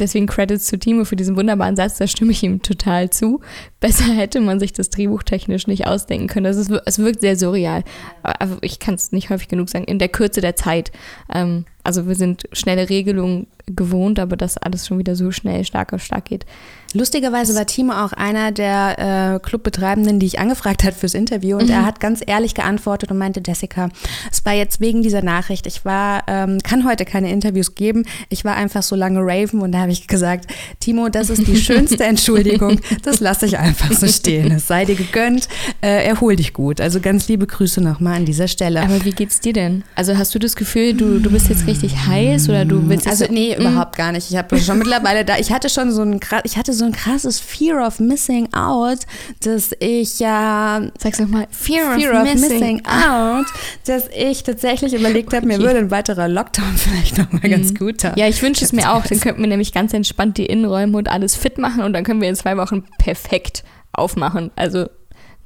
Deswegen 0.00 0.26
Credits 0.26 0.66
zu 0.66 0.76
Timo 0.76 1.04
für 1.04 1.14
diesen 1.14 1.36
wunderbaren 1.36 1.76
Satz, 1.76 1.98
da 1.98 2.08
stimme 2.08 2.32
ich 2.32 2.42
ihm 2.42 2.62
total 2.62 3.10
zu. 3.10 3.40
Besser 3.78 4.12
hätte 4.12 4.40
man 4.40 4.58
sich 4.58 4.72
das 4.72 4.90
Drehbuch 4.90 5.22
technisch 5.22 5.68
nicht 5.68 5.86
ausdenken 5.86 6.26
können. 6.26 6.46
Wir- 6.46 6.82
es 6.84 6.98
wirkt 6.98 7.20
sehr 7.20 7.36
surreal. 7.36 7.84
Aber 8.24 8.58
ich 8.62 8.80
kann 8.80 8.94
es 8.94 9.12
nicht 9.12 9.30
häufig 9.30 9.46
genug 9.46 9.68
sagen, 9.70 9.84
in 9.84 10.00
der 10.00 10.08
Kürze 10.08 10.40
der 10.40 10.56
Zeit. 10.56 10.90
Ähm, 11.32 11.64
also 11.84 12.08
wir 12.08 12.14
sind 12.14 12.44
schnelle 12.52 12.88
Regelungen 12.88 13.46
gewohnt, 13.66 14.18
aber 14.18 14.36
dass 14.36 14.58
alles 14.58 14.86
schon 14.86 14.98
wieder 14.98 15.16
so 15.16 15.30
schnell 15.30 15.64
stark 15.64 15.92
auf 15.92 16.02
stark 16.02 16.26
geht. 16.26 16.44
Lustigerweise 16.92 17.56
war 17.56 17.66
Timo 17.66 17.92
auch 17.92 18.12
einer 18.12 18.52
der 18.52 19.34
äh, 19.34 19.38
Clubbetreibenden, 19.40 20.20
die 20.20 20.26
ich 20.26 20.38
angefragt 20.38 20.84
hat 20.84 20.94
fürs 20.94 21.14
Interview. 21.14 21.56
Und 21.56 21.68
er 21.68 21.84
hat 21.84 21.98
ganz 21.98 22.22
ehrlich 22.24 22.54
geantwortet 22.54 23.10
und 23.10 23.18
meinte, 23.18 23.42
Jessica, 23.44 23.88
es 24.30 24.44
war 24.44 24.52
jetzt 24.52 24.80
wegen 24.80 25.02
dieser 25.02 25.22
Nachricht. 25.22 25.66
Ich 25.66 25.84
war, 25.84 26.22
ähm, 26.28 26.60
kann 26.62 26.84
heute 26.84 27.04
keine 27.04 27.32
Interviews 27.32 27.74
geben. 27.74 28.04
Ich 28.28 28.44
war 28.44 28.54
einfach 28.54 28.84
so 28.84 28.94
lange 28.94 29.20
raven 29.22 29.60
und 29.60 29.72
da 29.72 29.78
habe 29.80 29.90
ich 29.90 30.06
gesagt, 30.06 30.46
Timo, 30.78 31.08
das 31.08 31.30
ist 31.30 31.48
die 31.48 31.56
schönste 31.56 32.04
Entschuldigung. 32.04 32.80
Das 33.02 33.18
lasse 33.18 33.46
ich 33.46 33.58
einfach 33.58 33.90
so 33.92 34.06
stehen. 34.06 34.52
Es 34.52 34.68
sei 34.68 34.84
dir 34.84 34.94
gegönnt. 34.94 35.48
Äh, 35.80 36.06
erhol 36.06 36.36
dich 36.36 36.52
gut. 36.52 36.80
Also 36.80 37.00
ganz 37.00 37.26
liebe 37.26 37.48
Grüße 37.48 37.80
nochmal 37.80 38.18
an 38.18 38.24
dieser 38.24 38.46
Stelle. 38.46 38.82
Aber 38.82 39.04
wie 39.04 39.12
geht's 39.12 39.40
dir 39.40 39.52
denn? 39.52 39.82
Also 39.96 40.16
hast 40.16 40.32
du 40.32 40.38
das 40.38 40.54
Gefühl, 40.54 40.94
du, 40.94 41.18
du 41.18 41.28
bist 41.30 41.48
jetzt 41.48 41.66
richtig 41.66 41.73
heiß 41.82 42.48
oder 42.48 42.64
du 42.64 42.88
willst 42.88 43.06
Also 43.06 43.26
so- 43.26 43.32
nee, 43.32 43.54
überhaupt 43.56 43.96
gar 43.96 44.12
nicht. 44.12 44.30
Ich 44.30 44.36
habe 44.36 44.58
schon 44.58 44.78
mittlerweile 44.78 45.24
da, 45.24 45.36
ich 45.38 45.52
hatte 45.52 45.68
schon 45.68 45.90
so 45.92 46.02
ein 46.02 46.20
ich 46.44 46.56
hatte 46.56 46.72
so 46.72 46.84
ein 46.84 46.92
krasses 46.92 47.40
Fear 47.40 47.86
of 47.86 48.00
Missing 48.00 48.52
Out, 48.54 49.00
dass 49.42 49.70
ich 49.80 50.18
ja 50.20 50.82
Sag's 50.98 51.18
nochmal. 51.20 51.46
Fear, 51.50 51.98
Fear 51.98 52.22
of 52.22 52.34
Missing 52.34 52.82
Out, 52.86 53.46
dass 53.86 54.04
ich 54.16 54.42
tatsächlich 54.42 54.94
überlegt 54.94 55.32
habe, 55.34 55.46
mir 55.46 55.58
würde 55.58 55.78
ein 55.78 55.90
weiterer 55.90 56.28
Lockdown 56.28 56.72
vielleicht 56.76 57.18
nochmal 57.18 57.50
ganz 57.50 57.74
gut 57.74 58.00
tun. 58.00 58.12
Ja, 58.16 58.28
ich 58.28 58.40
wünsche 58.42 58.64
es 58.64 58.72
mir 58.72 58.92
auch. 58.92 59.04
Dann 59.06 59.20
könnten 59.20 59.40
wir 59.40 59.48
nämlich 59.48 59.72
ganz 59.72 59.92
entspannt 59.92 60.38
die 60.38 60.46
Innenräume 60.46 60.96
und 60.96 61.08
alles 61.10 61.34
fit 61.36 61.58
machen 61.58 61.82
und 61.82 61.92
dann 61.92 62.04
können 62.04 62.20
wir 62.20 62.28
in 62.28 62.36
zwei 62.36 62.56
Wochen 62.56 62.84
perfekt 62.98 63.64
aufmachen. 63.92 64.50
Also 64.56 64.88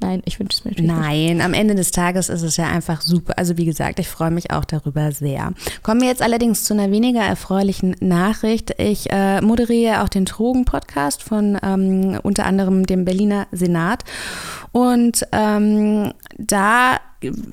Nein, 0.00 0.22
ich 0.26 0.38
wünsche 0.38 0.58
es 0.58 0.64
mir 0.64 0.70
natürlich 0.70 0.90
Nein, 0.90 1.36
nicht. 1.36 1.44
am 1.44 1.54
Ende 1.54 1.74
des 1.74 1.90
Tages 1.90 2.28
ist 2.28 2.42
es 2.42 2.56
ja 2.56 2.68
einfach 2.68 3.00
super. 3.00 3.34
Also 3.36 3.56
wie 3.56 3.64
gesagt, 3.64 3.98
ich 3.98 4.08
freue 4.08 4.30
mich 4.30 4.52
auch 4.52 4.64
darüber 4.64 5.10
sehr. 5.10 5.52
Kommen 5.82 6.00
wir 6.00 6.08
jetzt 6.08 6.22
allerdings 6.22 6.64
zu 6.64 6.74
einer 6.74 6.92
weniger 6.92 7.20
erfreulichen 7.20 7.96
Nachricht. 8.00 8.74
Ich 8.78 9.10
äh, 9.10 9.40
moderiere 9.40 10.02
auch 10.02 10.08
den 10.08 10.24
Drogen-Podcast 10.24 11.22
von 11.24 11.58
ähm, 11.62 12.20
unter 12.22 12.46
anderem 12.46 12.86
dem 12.86 13.04
Berliner 13.04 13.48
Senat. 13.50 14.04
Und 14.70 15.26
ähm, 15.32 16.12
da 16.36 16.98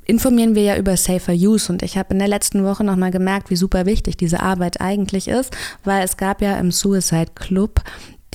informieren 0.06 0.54
wir 0.54 0.62
ja 0.62 0.78
über 0.78 0.96
Safer 0.96 1.34
Use 1.34 1.72
und 1.72 1.82
ich 1.82 1.98
habe 1.98 2.14
in 2.14 2.20
der 2.20 2.28
letzten 2.28 2.64
Woche 2.64 2.84
nochmal 2.84 3.10
gemerkt, 3.10 3.50
wie 3.50 3.56
super 3.56 3.88
wichtig 3.88 4.16
diese 4.16 4.42
Arbeit 4.42 4.80
eigentlich 4.80 5.28
ist, 5.28 5.56
weil 5.84 6.04
es 6.04 6.18
gab 6.18 6.42
ja 6.42 6.58
im 6.58 6.72
Suicide 6.72 7.32
Club 7.34 7.82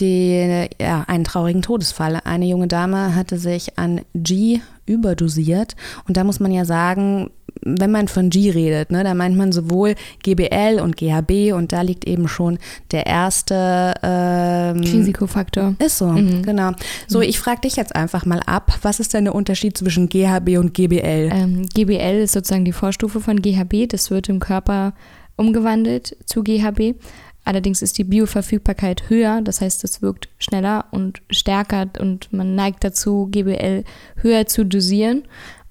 die, 0.01 0.69
ja, 0.81 1.05
einen 1.07 1.25
traurigen 1.25 1.63
Todesfall. 1.63 2.21
Eine 2.25 2.47
junge 2.47 2.69
Dame 2.69 3.15
hatte 3.15 3.39
sich 3.39 3.79
an 3.79 4.01
G 4.15 4.61
überdosiert. 4.87 5.77
Und 6.09 6.17
da 6.17 6.25
muss 6.25 6.41
man 6.41 6.53
ja 6.53 6.65
sagen, 6.65 7.31
wenn 7.63 7.91
man 7.91 8.09
von 8.09 8.31
G 8.31 8.51
redet, 8.51 8.91
ne, 8.91 9.05
da 9.05 9.15
meint 9.15 9.37
man 9.37 9.53
sowohl 9.53 9.95
GBL 10.23 10.81
und 10.83 10.97
GHB 10.97 11.53
und 11.53 11.73
da 11.73 11.83
liegt 11.83 12.07
eben 12.07 12.29
schon 12.29 12.59
der 12.91 13.07
erste 13.07 13.95
ähm, 14.03 14.81
Risikofaktor. 14.81 15.75
Ist 15.79 15.99
so, 15.99 16.07
mhm. 16.07 16.43
genau. 16.43 16.73
So, 17.07 17.19
mhm. 17.19 17.25
ich 17.25 17.39
frage 17.39 17.63
dich 17.63 17.77
jetzt 17.77 17.95
einfach 17.95 18.25
mal 18.25 18.41
ab, 18.47 18.79
was 18.83 19.01
ist 19.01 19.15
denn 19.15 19.25
der 19.25 19.35
Unterschied 19.35 19.77
zwischen 19.77 20.09
GHB 20.09 20.59
und 20.59 20.75
GBL? 20.75 21.31
Ähm, 21.33 21.67
GBL 21.75 22.23
ist 22.23 22.33
sozusagen 22.33 22.65
die 22.65 22.73
Vorstufe 22.73 23.21
von 23.21 23.43
GHB, 23.43 23.89
das 23.89 24.11
wird 24.11 24.29
im 24.29 24.41
Körper 24.41 24.95
umgewandelt 25.37 26.17
zu 26.27 26.43
GHB. 26.43 26.95
Allerdings 27.45 27.83
ist 27.83 27.99
die 27.99 28.05
Bioverfügbarkeit 28.05 29.09
höher, 29.09 29.41
das 29.43 29.61
heißt, 29.61 29.83
es 29.85 30.03
wirkt 30.03 30.29
schneller 30.39 30.85
und 30.91 31.23
stärker 31.31 31.89
und 31.99 32.33
man 32.33 32.55
neigt 32.55 32.85
dazu, 32.85 33.29
GBL 33.31 33.85
höher 34.17 34.47
zu 34.47 34.65
dosieren 34.65 35.25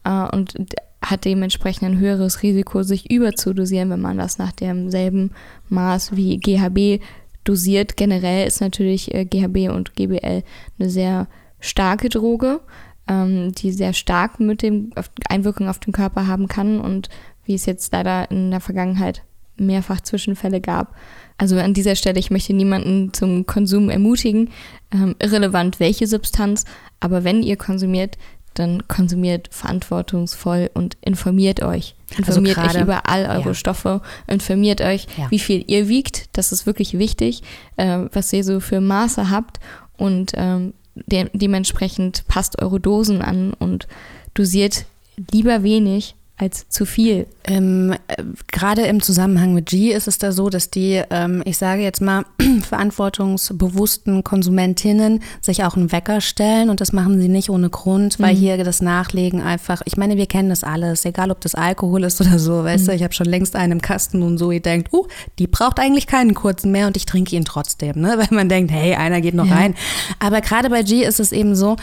äh, 0.03 0.27
und 0.35 0.55
hat 1.01 1.25
dementsprechend 1.25 1.83
ein 1.83 1.99
höheres 1.99 2.43
Risiko, 2.43 2.83
sich 2.83 3.09
überzudosieren, 3.09 3.89
wenn 3.89 4.01
man 4.01 4.17
das 4.17 4.37
nach 4.37 4.51
demselben 4.51 5.31
Maß 5.69 6.15
wie 6.15 6.37
GHB 6.37 7.01
dosiert. 7.43 7.95
Generell 7.95 8.47
ist 8.47 8.61
natürlich 8.61 9.13
äh, 9.13 9.25
GHB 9.25 9.73
und 9.73 9.95
GBL 9.95 10.43
eine 10.79 10.89
sehr 10.89 11.27
starke 11.59 12.09
Droge, 12.09 12.61
ähm, 13.07 13.53
die 13.53 13.71
sehr 13.71 13.93
stark 13.93 14.39
mit 14.39 14.61
dem 14.61 14.91
Einwirkung 15.29 15.69
auf 15.69 15.79
den 15.79 15.93
Körper 15.93 16.27
haben 16.27 16.47
kann 16.47 16.81
und 16.81 17.09
wie 17.45 17.55
es 17.55 17.65
jetzt 17.65 17.93
leider 17.93 18.29
in 18.31 18.51
der 18.51 18.59
Vergangenheit 18.59 19.23
mehrfach 19.57 20.01
Zwischenfälle 20.01 20.61
gab, 20.61 20.95
also 21.39 21.57
an 21.57 21.73
dieser 21.73 21.95
Stelle, 21.95 22.19
ich 22.19 22.31
möchte 22.31 22.53
niemanden 22.53 23.13
zum 23.13 23.45
Konsum 23.45 23.89
ermutigen, 23.89 24.49
ähm, 24.91 25.15
irrelevant 25.19 25.79
welche 25.79 26.05
Substanz, 26.05 26.65
aber 26.99 27.23
wenn 27.23 27.41
ihr 27.41 27.55
konsumiert, 27.55 28.17
dann 28.55 28.85
konsumiert 28.89 29.47
verantwortungsvoll 29.51 30.69
und 30.73 30.97
informiert 31.01 31.63
euch. 31.63 31.95
Also 32.17 32.31
informiert 32.31 32.57
also 32.57 32.67
grade, 32.67 32.77
euch 32.79 32.83
über 32.83 33.09
all 33.09 33.25
eure 33.25 33.49
ja. 33.49 33.53
Stoffe, 33.53 34.01
informiert 34.27 34.81
euch, 34.81 35.07
ja. 35.17 35.31
wie 35.31 35.39
viel 35.39 35.63
ihr 35.67 35.87
wiegt, 35.87 36.27
das 36.33 36.51
ist 36.51 36.65
wirklich 36.65 36.97
wichtig, 36.97 37.41
äh, 37.77 37.99
was 38.11 38.33
ihr 38.33 38.43
so 38.43 38.59
für 38.59 38.81
Maße 38.81 39.29
habt 39.29 39.59
und 39.97 40.33
ähm, 40.35 40.73
de 40.95 41.29
dementsprechend 41.31 42.27
passt 42.27 42.61
eure 42.61 42.81
Dosen 42.81 43.21
an 43.21 43.53
und 43.53 43.87
dosiert 44.33 44.85
lieber 45.31 45.63
wenig 45.63 46.15
als 46.39 46.69
zu 46.69 46.85
viel. 46.85 47.27
Ähm, 47.43 47.93
äh, 48.07 48.23
Gerade 48.51 48.83
im 48.83 49.01
Zusammenhang 49.01 49.53
mit 49.53 49.65
G 49.67 49.91
ist 49.91 50.07
es 50.07 50.17
da 50.17 50.31
so, 50.31 50.49
dass 50.49 50.71
die, 50.71 51.01
ähm, 51.09 51.43
ich 51.45 51.57
sage 51.57 51.81
jetzt 51.81 52.01
mal, 52.01 52.25
verantwortungsbewussten 52.61 54.23
Konsumentinnen 54.23 55.21
sich 55.41 55.65
auch 55.65 55.75
einen 55.75 55.91
Wecker 55.91 56.21
stellen 56.21 56.69
und 56.69 56.79
das 56.79 56.93
machen 56.93 57.19
sie 57.19 57.27
nicht 57.27 57.49
ohne 57.49 57.69
Grund, 57.69 58.19
weil 58.19 58.35
mhm. 58.35 58.39
hier 58.39 58.63
das 58.63 58.81
Nachlegen 58.81 59.41
einfach, 59.41 59.81
ich 59.83 59.97
meine, 59.97 60.15
wir 60.15 60.27
kennen 60.27 60.49
das 60.49 60.63
alles, 60.63 61.03
egal 61.03 61.29
ob 61.29 61.41
das 61.41 61.55
Alkohol 61.55 62.05
ist 62.05 62.21
oder 62.21 62.39
so, 62.39 62.63
weißt 62.63 62.85
mhm. 62.85 62.87
du, 62.87 62.95
ich 62.95 63.03
habe 63.03 63.13
schon 63.13 63.27
längst 63.27 63.57
einen 63.57 63.73
im 63.73 63.81
Kasten 63.81 64.23
und 64.23 64.37
so, 64.37 64.51
ihr 64.51 64.61
denkt, 64.61 64.93
uh, 64.93 65.07
die 65.39 65.47
braucht 65.47 65.77
eigentlich 65.77 66.07
keinen 66.07 66.33
kurzen 66.33 66.71
mehr 66.71 66.87
und 66.87 66.95
ich 66.95 67.05
trinke 67.05 67.35
ihn 67.35 67.43
trotzdem, 67.43 67.99
ne? 67.99 68.15
weil 68.17 68.29
man 68.31 68.47
denkt, 68.47 68.71
hey, 68.71 68.95
einer 68.95 69.19
geht 69.19 69.35
noch 69.35 69.47
ja. 69.47 69.55
rein. 69.55 69.75
Aber 70.19 70.39
gerade 70.39 70.69
bei 70.69 70.83
G 70.83 71.03
ist 71.03 71.19
es 71.19 71.33
eben 71.33 71.55
so, 71.55 71.75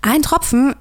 ein 0.00 0.22
Tropfen 0.22 0.74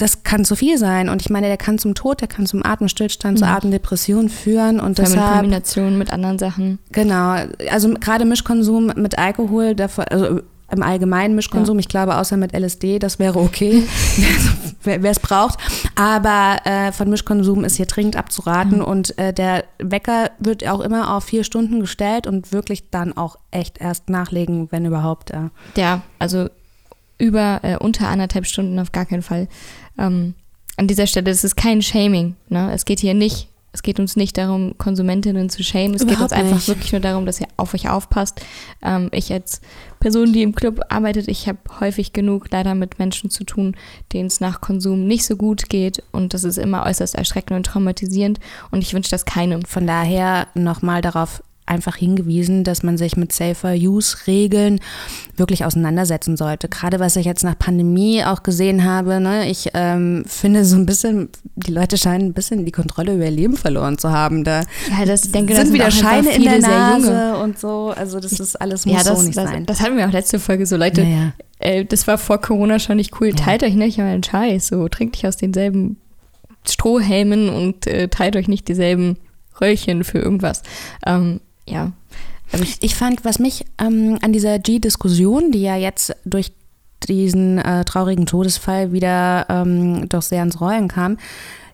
das 0.00 0.22
kann 0.22 0.44
zu 0.44 0.56
viel 0.56 0.78
sein. 0.78 1.08
Und 1.08 1.20
ich 1.20 1.30
meine, 1.30 1.48
der 1.48 1.58
kann 1.58 1.78
zum 1.78 1.94
Tod, 1.94 2.20
der 2.20 2.28
kann 2.28 2.46
zum 2.46 2.64
Atemstillstand, 2.64 3.34
mhm. 3.34 3.38
zur 3.38 3.48
Atemdepression 3.48 4.28
führen. 4.28 4.80
Und 4.80 4.98
deshalb, 4.98 5.26
in 5.26 5.32
Kombination 5.32 5.98
mit 5.98 6.12
anderen 6.12 6.38
Sachen. 6.38 6.78
Genau. 6.92 7.36
Also 7.70 7.94
gerade 7.94 8.24
Mischkonsum 8.24 8.92
mit 8.96 9.18
Alkohol, 9.18 9.74
davor, 9.74 10.10
also 10.10 10.40
im 10.72 10.82
allgemeinen 10.82 11.34
Mischkonsum, 11.34 11.76
ja. 11.76 11.80
ich 11.80 11.88
glaube, 11.88 12.16
außer 12.16 12.36
mit 12.36 12.52
LSD, 12.56 13.00
das 13.00 13.18
wäre 13.18 13.40
okay, 13.40 13.82
wer 14.84 15.04
es 15.04 15.18
braucht. 15.18 15.58
Aber 15.96 16.58
äh, 16.64 16.92
von 16.92 17.10
Mischkonsum 17.10 17.64
ist 17.64 17.76
hier 17.76 17.86
dringend 17.86 18.16
abzuraten. 18.16 18.78
Mhm. 18.78 18.84
Und 18.84 19.18
äh, 19.18 19.34
der 19.34 19.64
Wecker 19.78 20.30
wird 20.38 20.66
auch 20.66 20.80
immer 20.80 21.14
auf 21.14 21.24
vier 21.24 21.44
Stunden 21.44 21.80
gestellt 21.80 22.26
und 22.26 22.52
wirklich 22.52 22.88
dann 22.90 23.16
auch 23.16 23.36
echt 23.50 23.80
erst 23.80 24.08
nachlegen, 24.08 24.68
wenn 24.70 24.86
überhaupt. 24.86 25.30
Äh. 25.32 25.50
Ja, 25.76 26.02
also 26.18 26.48
über 27.20 27.60
äh, 27.62 27.76
unter 27.76 28.08
anderthalb 28.08 28.46
Stunden 28.46 28.78
auf 28.78 28.92
gar 28.92 29.06
keinen 29.06 29.22
Fall. 29.22 29.48
Ähm, 29.98 30.34
an 30.76 30.86
dieser 30.86 31.06
Stelle 31.06 31.30
ist 31.30 31.44
es 31.44 31.56
kein 31.56 31.82
Shaming. 31.82 32.36
Ne? 32.48 32.72
Es 32.72 32.84
geht 32.84 33.00
hier 33.00 33.14
nicht, 33.14 33.48
es 33.72 33.82
geht 33.82 34.00
uns 34.00 34.16
nicht 34.16 34.36
darum, 34.38 34.76
Konsumentinnen 34.78 35.48
zu 35.50 35.62
shamen. 35.62 35.94
Es 35.94 36.02
Überhaupt 36.02 36.18
geht 36.18 36.22
uns 36.22 36.32
einfach 36.32 36.56
nicht. 36.56 36.68
wirklich 36.68 36.92
nur 36.92 37.00
darum, 37.00 37.26
dass 37.26 37.40
ihr 37.40 37.46
auf 37.56 37.74
euch 37.74 37.88
aufpasst. 37.88 38.40
Ähm, 38.82 39.10
ich 39.12 39.32
als 39.32 39.60
Person, 40.00 40.32
die 40.32 40.42
im 40.42 40.54
Club 40.54 40.80
arbeitet, 40.88 41.28
ich 41.28 41.46
habe 41.46 41.58
häufig 41.78 42.12
genug 42.12 42.46
leider 42.50 42.74
mit 42.74 42.98
Menschen 42.98 43.30
zu 43.30 43.44
tun, 43.44 43.76
denen 44.12 44.26
es 44.26 44.40
nach 44.40 44.60
Konsum 44.60 45.06
nicht 45.06 45.24
so 45.24 45.36
gut 45.36 45.68
geht. 45.68 46.02
Und 46.10 46.34
das 46.34 46.44
ist 46.44 46.56
immer 46.58 46.84
äußerst 46.86 47.14
erschreckend 47.14 47.56
und 47.58 47.66
traumatisierend. 47.66 48.40
Und 48.70 48.82
ich 48.82 48.94
wünsche 48.94 49.10
das 49.10 49.24
keinem. 49.24 49.64
Von 49.64 49.86
daher 49.86 50.48
nochmal 50.54 51.02
darauf 51.02 51.42
einfach 51.70 51.96
hingewiesen, 51.96 52.64
dass 52.64 52.82
man 52.82 52.98
sich 52.98 53.16
mit 53.16 53.32
Safer 53.32 53.72
Use 53.72 54.26
Regeln 54.26 54.80
wirklich 55.36 55.64
auseinandersetzen 55.64 56.36
sollte. 56.36 56.68
Gerade 56.68 57.00
was 57.00 57.16
ich 57.16 57.24
jetzt 57.24 57.44
nach 57.44 57.58
Pandemie 57.58 58.24
auch 58.24 58.42
gesehen 58.42 58.84
habe, 58.84 59.20
ne, 59.20 59.48
ich 59.48 59.70
ähm, 59.74 60.24
finde 60.26 60.64
so 60.64 60.76
ein 60.76 60.84
bisschen, 60.84 61.30
die 61.54 61.72
Leute 61.72 61.96
scheinen 61.96 62.26
ein 62.26 62.32
bisschen 62.34 62.66
die 62.66 62.72
Kontrolle 62.72 63.14
über 63.14 63.24
ihr 63.24 63.30
Leben 63.30 63.56
verloren 63.56 63.96
zu 63.96 64.10
haben. 64.10 64.44
Da 64.44 64.62
ja, 64.90 65.04
das, 65.06 65.24
ich 65.24 65.32
denke, 65.32 65.54
sind 65.54 65.68
das 65.68 65.72
wieder 65.72 65.90
Scheine 65.90 66.34
in 66.34 66.42
der 66.42 66.58
Nase 66.58 67.36
und 67.38 67.58
so. 67.58 67.94
Also 67.96 68.20
das 68.20 68.32
ist 68.32 68.60
alles 68.60 68.84
muss 68.84 68.96
ja, 68.96 69.04
das, 69.04 69.18
so 69.18 69.26
nicht 69.26 69.38
das, 69.38 69.48
sein. 69.48 69.66
Das 69.66 69.80
hatten 69.80 69.96
wir 69.96 70.06
auch 70.06 70.12
letzte 70.12 70.38
Folge 70.38 70.66
so, 70.66 70.76
Leute. 70.76 71.02
Naja. 71.02 71.32
Äh, 71.60 71.84
das 71.84 72.06
war 72.06 72.18
vor 72.18 72.40
Corona 72.40 72.78
schon 72.78 72.96
nicht 72.96 73.20
cool. 73.20 73.28
Ja. 73.28 73.34
Teilt 73.36 73.62
euch 73.62 73.74
nicht 73.74 73.98
euren 74.00 74.22
Scheiß. 74.22 74.68
So, 74.68 74.88
trinkt 74.88 75.14
nicht 75.14 75.26
aus 75.26 75.36
denselben 75.36 75.98
Strohhelmen 76.68 77.48
und 77.48 77.86
äh, 77.86 78.08
teilt 78.08 78.36
euch 78.36 78.48
nicht 78.48 78.68
dieselben 78.68 79.16
Röllchen 79.60 80.04
für 80.04 80.18
irgendwas. 80.18 80.62
Ähm, 81.06 81.40
ja. 81.70 81.92
Ich, 82.52 82.78
ich, 82.80 82.94
fand, 82.96 83.24
was 83.24 83.38
mich 83.38 83.64
ähm, 83.78 84.18
an 84.22 84.32
dieser 84.32 84.58
G-Diskussion, 84.58 85.52
die 85.52 85.62
ja 85.62 85.76
jetzt 85.76 86.16
durch 86.24 86.52
diesen 87.08 87.58
äh, 87.58 87.84
traurigen 87.84 88.26
Todesfall 88.26 88.92
wieder 88.92 89.46
ähm, 89.48 90.08
doch 90.08 90.22
sehr 90.22 90.42
ins 90.42 90.60
Rollen 90.60 90.88
kam, 90.88 91.16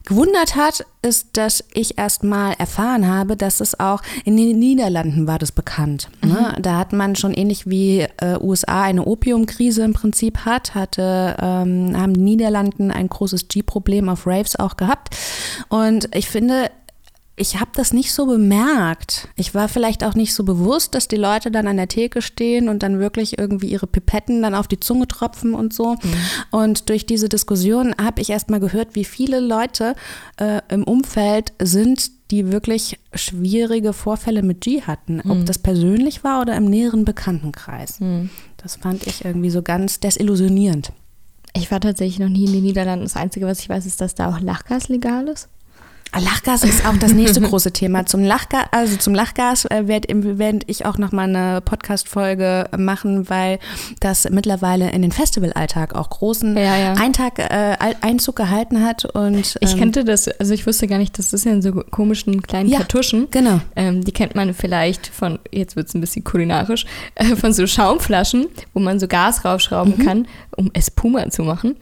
gewundert 0.07 0.55
hat, 0.55 0.87
ist, 1.03 1.37
dass 1.37 1.65
ich 1.75 1.99
erst 1.99 2.23
mal 2.23 2.53
erfahren 2.53 3.09
habe, 3.09 3.37
dass 3.37 3.61
es 3.61 3.79
auch 3.79 4.03
in 4.25 4.37
den 4.37 4.59
Niederlanden 4.59 5.27
war 5.27 5.39
das 5.39 5.51
bekannt. 5.51 6.09
Ne? 6.25 6.55
Mhm. 6.57 6.63
Da 6.63 6.79
hat 6.79 6.93
man 6.93 7.17
schon 7.17 7.35
ähnlich 7.35 7.69
wie 7.69 8.01
äh, 8.01 8.39
USA 8.41 8.83
eine 8.83 9.05
Opiumkrise 9.05 9.83
im 9.83 9.93
Prinzip 9.95 10.39
hat, 10.39 10.75
hatte, 10.75 11.37
ähm, 11.41 12.01
haben 12.01 12.15
die 12.15 12.21
Niederlanden 12.21 12.93
ein 12.93 13.09
großes 13.09 13.49
G-Problem 13.49 14.09
auf 14.09 14.27
Raves 14.27 14.57
auch 14.57 14.77
gehabt. 14.77 15.17
Und 15.69 16.09
ich 16.15 16.29
finde, 16.29 16.71
ich 17.39 17.61
habe 17.61 17.71
das 17.75 17.93
nicht 17.93 18.15
so 18.15 18.25
bemerkt. 18.25 19.29
Ich 19.37 19.55
war 19.55 19.69
vielleicht 19.69 20.03
auch 20.05 20.15
nicht 20.15 20.33
so 20.35 20.43
bewusst, 20.43 20.95
dass 20.95 21.07
die 21.07 21.17
Leute 21.17 21.51
dann 21.51 21.67
an 21.67 21.77
der 21.77 21.87
Theke 21.87 22.23
stehen 22.23 22.71
und 22.71 22.83
dann 22.83 22.99
wirklich 22.99 23.39
irgendwie 23.39 23.67
ihre 23.67 23.87
Pipetten 23.87 24.41
dann 24.41 24.55
auf 24.55 24.67
die 24.67 24.81
Zunge 24.81 25.07
tropfen 25.07 25.53
und 25.53 25.75
so. 25.75 25.93
Mhm. 25.95 26.15
Und 26.51 26.89
durch 26.89 27.05
diese 27.05 27.29
Diskussion 27.29 27.95
habe 28.03 28.23
ich 28.23 28.31
erst 28.31 28.49
mal 28.49 28.59
gehört, 28.59 28.95
wie 28.95 29.05
viele 29.05 29.41
Leute 29.41 29.95
äh, 30.39 30.63
im 30.71 30.85
Umfeld 30.85 31.53
sind, 31.61 32.11
die 32.31 32.51
wirklich 32.51 32.99
schwierige 33.13 33.93
Vorfälle 33.93 34.43
mit 34.43 34.63
G 34.63 34.81
hatten. 34.83 35.21
Mhm. 35.23 35.31
Ob 35.31 35.47
das 35.47 35.59
persönlich 35.59 36.25
war 36.25 36.41
oder 36.41 36.57
im 36.57 36.65
näheren 36.65 37.05
Bekanntenkreis. 37.05 38.01
Mhm. 38.01 38.31
Das 38.57 38.77
fand 38.77 39.07
ich 39.07 39.27
irgendwie 39.27 39.51
so 39.51 39.61
ganz 39.61 40.01
desillusionierend. 40.01 40.91
Ich 41.55 41.71
war 41.71 41.81
tatsächlich 41.81 42.19
noch 42.19 42.29
nie 42.31 42.47
in 42.47 42.53
den 42.53 42.63
Niederlanden. 42.63 43.05
Das 43.05 43.17
Einzige, 43.17 43.47
was 43.47 43.61
ich 43.61 43.69
weiß, 43.69 43.85
ist, 43.85 44.01
dass 44.01 44.15
da 44.15 44.31
auch 44.31 44.41
Lachgas 44.41 44.89
legal 44.89 45.29
ist. 45.29 45.49
Lachgas 46.21 46.63
ist 46.65 46.87
auch 46.87 46.97
das 46.97 47.13
nächste 47.13 47.41
große 47.41 47.73
Thema. 47.73 48.07
Zum 48.07 48.23
Lachgas, 48.25 48.65
also 48.71 48.97
zum 48.97 49.15
Lachgas 49.15 49.65
äh, 49.67 49.87
werde 49.87 50.39
werd 50.39 50.63
ich 50.67 50.87
auch 50.87 50.99
noch 50.99 51.13
mal 51.13 51.25
eine 51.25 51.61
Podcast-Folge 51.61 52.69
machen, 52.77 53.29
weil 53.29 53.59
das 54.01 54.29
mittlerweile 54.31 54.91
in 54.91 55.03
den 55.03 55.13
Festivalalltag 55.13 55.95
auch 55.95 56.11
großen 56.11 56.57
Ja, 56.57 56.77
ja. 56.77 56.95
Eintag, 56.95 57.39
äh, 57.39 57.77
Einzug 58.01 58.37
gehalten 58.37 58.85
hat. 58.85 59.05
Und, 59.05 59.57
Ich 59.61 59.73
ähm, 59.73 59.79
kannte 59.79 60.05
das, 60.05 60.29
also 60.29 60.55
ich 60.55 60.67
wusste 60.67 60.87
gar 60.87 60.99
nicht, 60.99 61.19
das 61.19 61.33
ist 61.33 61.45
ja 61.45 61.53
in 61.53 61.63
so 61.63 61.73
komischen 61.73 62.43
kleinen 62.43 62.69
Ja, 62.69 62.79
Kartuschen. 62.79 63.29
genau. 63.31 63.61
Ähm, 63.77 64.03
die 64.05 64.13
kennt 64.13 64.35
man 64.35 64.55
vielleicht 64.55 65.07
von, 65.07 65.39
jetzt 65.53 65.77
wird 65.77 65.89
es 65.89 65.95
ein 65.95 66.01
bisschen 66.01 66.25
kulinarisch, 66.25 66.87
äh, 67.17 67.37
von 67.37 67.53
so 67.53 67.67
Schaumflaschen, 67.67 68.47
wo 68.75 68.81
man 68.81 68.99
so 69.01 69.07
Gas 69.09 69.45
raufschrauben 69.45 69.95
Mhm. 69.99 70.05
kann, 70.05 70.29
um 70.57 70.71
Espuma 70.73 71.29
zu 71.31 71.43
machen. 71.43 71.77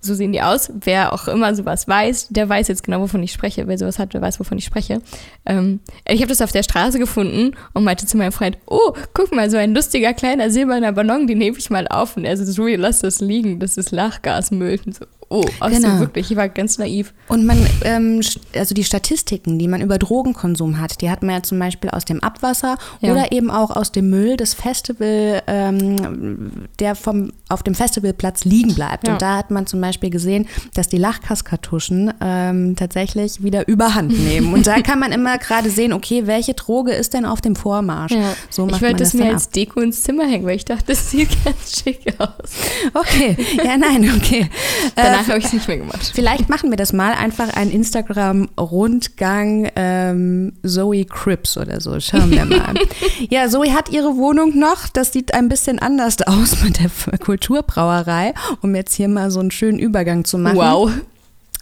So 0.00 0.14
sehen 0.14 0.32
die 0.32 0.42
aus. 0.42 0.70
Wer 0.72 1.12
auch 1.12 1.26
immer 1.26 1.54
sowas 1.56 1.88
weiß, 1.88 2.28
der 2.28 2.48
weiß 2.48 2.68
jetzt 2.68 2.84
genau, 2.84 3.00
wovon 3.00 3.22
ich 3.22 3.32
spreche. 3.32 3.66
Wer 3.66 3.78
sowas 3.78 3.98
hat, 3.98 4.14
der 4.14 4.22
weiß, 4.22 4.38
wovon 4.38 4.56
ich 4.58 4.64
spreche. 4.64 5.00
Ähm, 5.44 5.80
ich 6.06 6.20
habe 6.20 6.28
das 6.28 6.40
auf 6.40 6.52
der 6.52 6.62
Straße 6.62 7.00
gefunden 7.00 7.56
und 7.74 7.82
meinte 7.82 8.06
zu 8.06 8.16
meinem 8.16 8.30
Freund, 8.30 8.58
oh, 8.66 8.92
guck 9.12 9.32
mal, 9.34 9.50
so 9.50 9.56
ein 9.56 9.74
lustiger 9.74 10.14
kleiner 10.14 10.50
silberner 10.50 10.92
Ballon, 10.92 11.26
den 11.26 11.38
nehme 11.38 11.58
ich 11.58 11.68
mal 11.70 11.88
auf. 11.88 12.16
Und 12.16 12.24
er 12.24 12.36
so, 12.36 12.44
Zoe, 12.44 12.76
lass 12.76 13.00
das 13.00 13.20
liegen, 13.20 13.58
das 13.58 13.76
ist 13.76 13.90
Lachgasmüll. 13.90 14.78
Und 14.86 14.94
so, 14.94 15.04
oh, 15.30 15.44
ach 15.60 15.70
Genau. 15.70 16.00
wirklich, 16.00 16.30
ich 16.30 16.36
war 16.36 16.48
ganz 16.48 16.78
naiv. 16.78 17.12
Und 17.28 17.44
man, 17.46 17.58
ähm, 17.84 18.20
also 18.54 18.74
die 18.74 18.84
Statistiken, 18.84 19.58
die 19.58 19.68
man 19.68 19.80
über 19.80 19.98
Drogenkonsum 19.98 20.80
hat, 20.80 21.00
die 21.00 21.10
hat 21.10 21.22
man 21.22 21.34
ja 21.36 21.42
zum 21.42 21.58
Beispiel 21.58 21.90
aus 21.90 22.04
dem 22.04 22.22
Abwasser 22.22 22.76
Ja. 23.00 23.12
oder 23.12 23.32
eben 23.32 23.50
auch 23.50 23.70
aus 23.70 23.92
dem 23.92 24.10
Müll 24.10 24.36
des 24.36 24.54
Festival, 24.54 25.42
ähm, 25.46 26.66
der 26.78 26.94
vom, 26.94 27.32
auf 27.48 27.62
dem 27.62 27.74
Festivalplatz 27.74 28.44
liegen 28.44 28.74
bleibt. 28.74 29.06
Ja. 29.06 29.12
Und 29.14 29.22
da 29.22 29.36
hat 29.36 29.50
man 29.50 29.66
zum 29.66 29.80
Beispiel 29.80 30.10
gesehen, 30.10 30.46
dass 30.74 30.88
die 30.88 30.98
Lachgaskartuschen 30.98 32.12
ähm, 32.20 32.76
tatsächlich 32.76 33.42
wieder 33.42 33.68
überhand 33.68 34.18
nehmen. 34.24 34.52
Und 34.52 34.66
da 34.66 34.80
kann 34.80 34.98
man 34.98 35.12
immer 35.12 35.38
gerade 35.38 35.70
sehen, 35.70 35.92
okay, 35.92 36.26
welche 36.26 36.54
Droge 36.54 36.92
ist 36.92 37.14
denn 37.14 37.24
auf 37.24 37.40
dem 37.40 37.56
Vormarsch? 37.56 38.12
Ja. 38.12 38.34
So 38.50 38.66
macht 38.66 38.76
ich 38.76 38.82
wollte 38.82 38.96
das 38.96 39.12
das 39.12 39.20
mir 39.20 39.32
als 39.32 39.50
Deko 39.50 39.80
ins 39.80 40.02
Zimmer 40.02 40.24
hängen, 40.26 40.46
weil 40.46 40.56
ich 40.56 40.64
dachte, 40.64 40.84
das 40.88 41.10
sieht 41.10 41.28
ganz 41.44 41.80
schick 41.82 42.00
aus. 42.18 42.50
Okay, 42.94 43.36
ja, 43.64 43.76
nein, 43.76 44.10
okay. 44.16 44.48
Äh, 44.96 45.17
Danach 45.18 45.30
habe 45.30 45.38
ich 45.40 45.46
es 45.46 45.52
nicht 45.52 45.66
mehr 45.66 45.78
gemacht. 45.78 46.12
Vielleicht 46.14 46.48
machen 46.48 46.70
wir 46.70 46.76
das 46.76 46.92
mal 46.92 47.12
einfach 47.12 47.52
ein 47.54 47.72
Instagram-Rundgang 47.72 49.68
ähm, 49.74 50.52
Zoe 50.64 51.04
Crips 51.04 51.56
oder 51.58 51.80
so. 51.80 51.98
Schauen 51.98 52.30
wir 52.30 52.44
mal. 52.44 52.74
ja, 53.28 53.48
Zoe 53.48 53.74
hat 53.74 53.88
ihre 53.90 54.16
Wohnung 54.16 54.56
noch. 54.56 54.88
Das 54.88 55.12
sieht 55.12 55.34
ein 55.34 55.48
bisschen 55.48 55.80
anders 55.80 56.22
aus 56.26 56.62
mit 56.62 56.78
der 56.78 56.90
Kulturbrauerei, 57.18 58.32
um 58.62 58.76
jetzt 58.76 58.94
hier 58.94 59.08
mal 59.08 59.32
so 59.32 59.40
einen 59.40 59.50
schönen 59.50 59.80
Übergang 59.80 60.24
zu 60.24 60.38
machen. 60.38 60.56
Wow. 60.56 60.92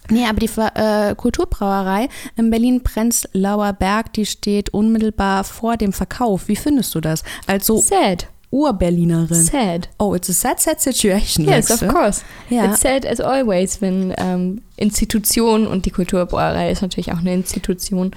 Nee, 0.09 0.25
aber 0.25 0.39
die 0.39 0.49
äh, 0.75 1.15
Kulturbrauerei 1.15 2.09
in 2.35 2.51
Berlin-Prenzlauer 2.51 3.73
Berg, 3.73 4.13
die 4.13 4.25
steht 4.27 4.69
unmittelbar 4.69 5.43
vor 5.43 5.77
dem 5.77 5.93
Verkauf. 5.93 6.47
Wie 6.47 6.55
findest 6.55 6.93
du 6.95 7.01
das? 7.01 7.23
Als 7.47 7.65
so 7.65 7.81
Sad. 7.81 8.27
Urberlinerin. 8.49 9.43
Sad. 9.43 9.89
Oh, 9.99 10.15
it's 10.15 10.29
a 10.29 10.33
sad, 10.33 10.59
sad 10.59 10.79
situation. 10.79 11.45
Yes, 11.45 11.69
of 11.69 11.87
course. 11.87 12.23
Ja. 12.49 12.65
It's 12.65 12.79
sad 12.79 13.05
as 13.05 13.19
always, 13.19 13.81
wenn 13.81 14.13
ähm, 14.17 14.61
Institutionen 14.77 15.67
und 15.67 15.85
die 15.85 15.91
Kulturbrauerei 15.91 16.71
ist 16.71 16.81
natürlich 16.81 17.11
auch 17.11 17.19
eine 17.19 17.33
Institution, 17.33 18.11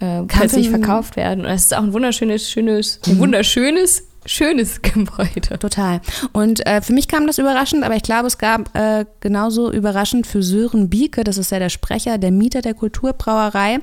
äh, 0.00 0.22
plötzlich 0.24 0.68
verkauft 0.68 1.16
werden. 1.16 1.46
Und 1.46 1.50
es 1.50 1.64
ist 1.64 1.74
auch 1.74 1.82
ein 1.82 1.92
wunderschönes, 1.92 2.50
schönes, 2.50 3.00
ein 3.06 3.18
wunderschönes, 3.18 4.04
schönes 4.26 4.82
Gebäude. 4.82 5.58
Total. 5.58 6.00
Und 6.32 6.66
äh, 6.66 6.80
für 6.80 6.92
mich 6.92 7.08
kam 7.08 7.26
das 7.26 7.38
überraschend, 7.38 7.84
aber 7.84 7.96
ich 7.96 8.02
glaube, 8.02 8.26
es 8.26 8.38
gab 8.38 8.74
äh, 8.76 9.04
genauso 9.20 9.72
überraschend 9.72 10.26
für 10.26 10.42
Sören 10.42 10.88
Bieke, 10.88 11.24
das 11.24 11.38
ist 11.38 11.50
ja 11.50 11.58
der 11.58 11.68
Sprecher, 11.68 12.18
der 12.18 12.30
Mieter 12.30 12.62
der 12.62 12.74
Kulturbrauerei, 12.74 13.78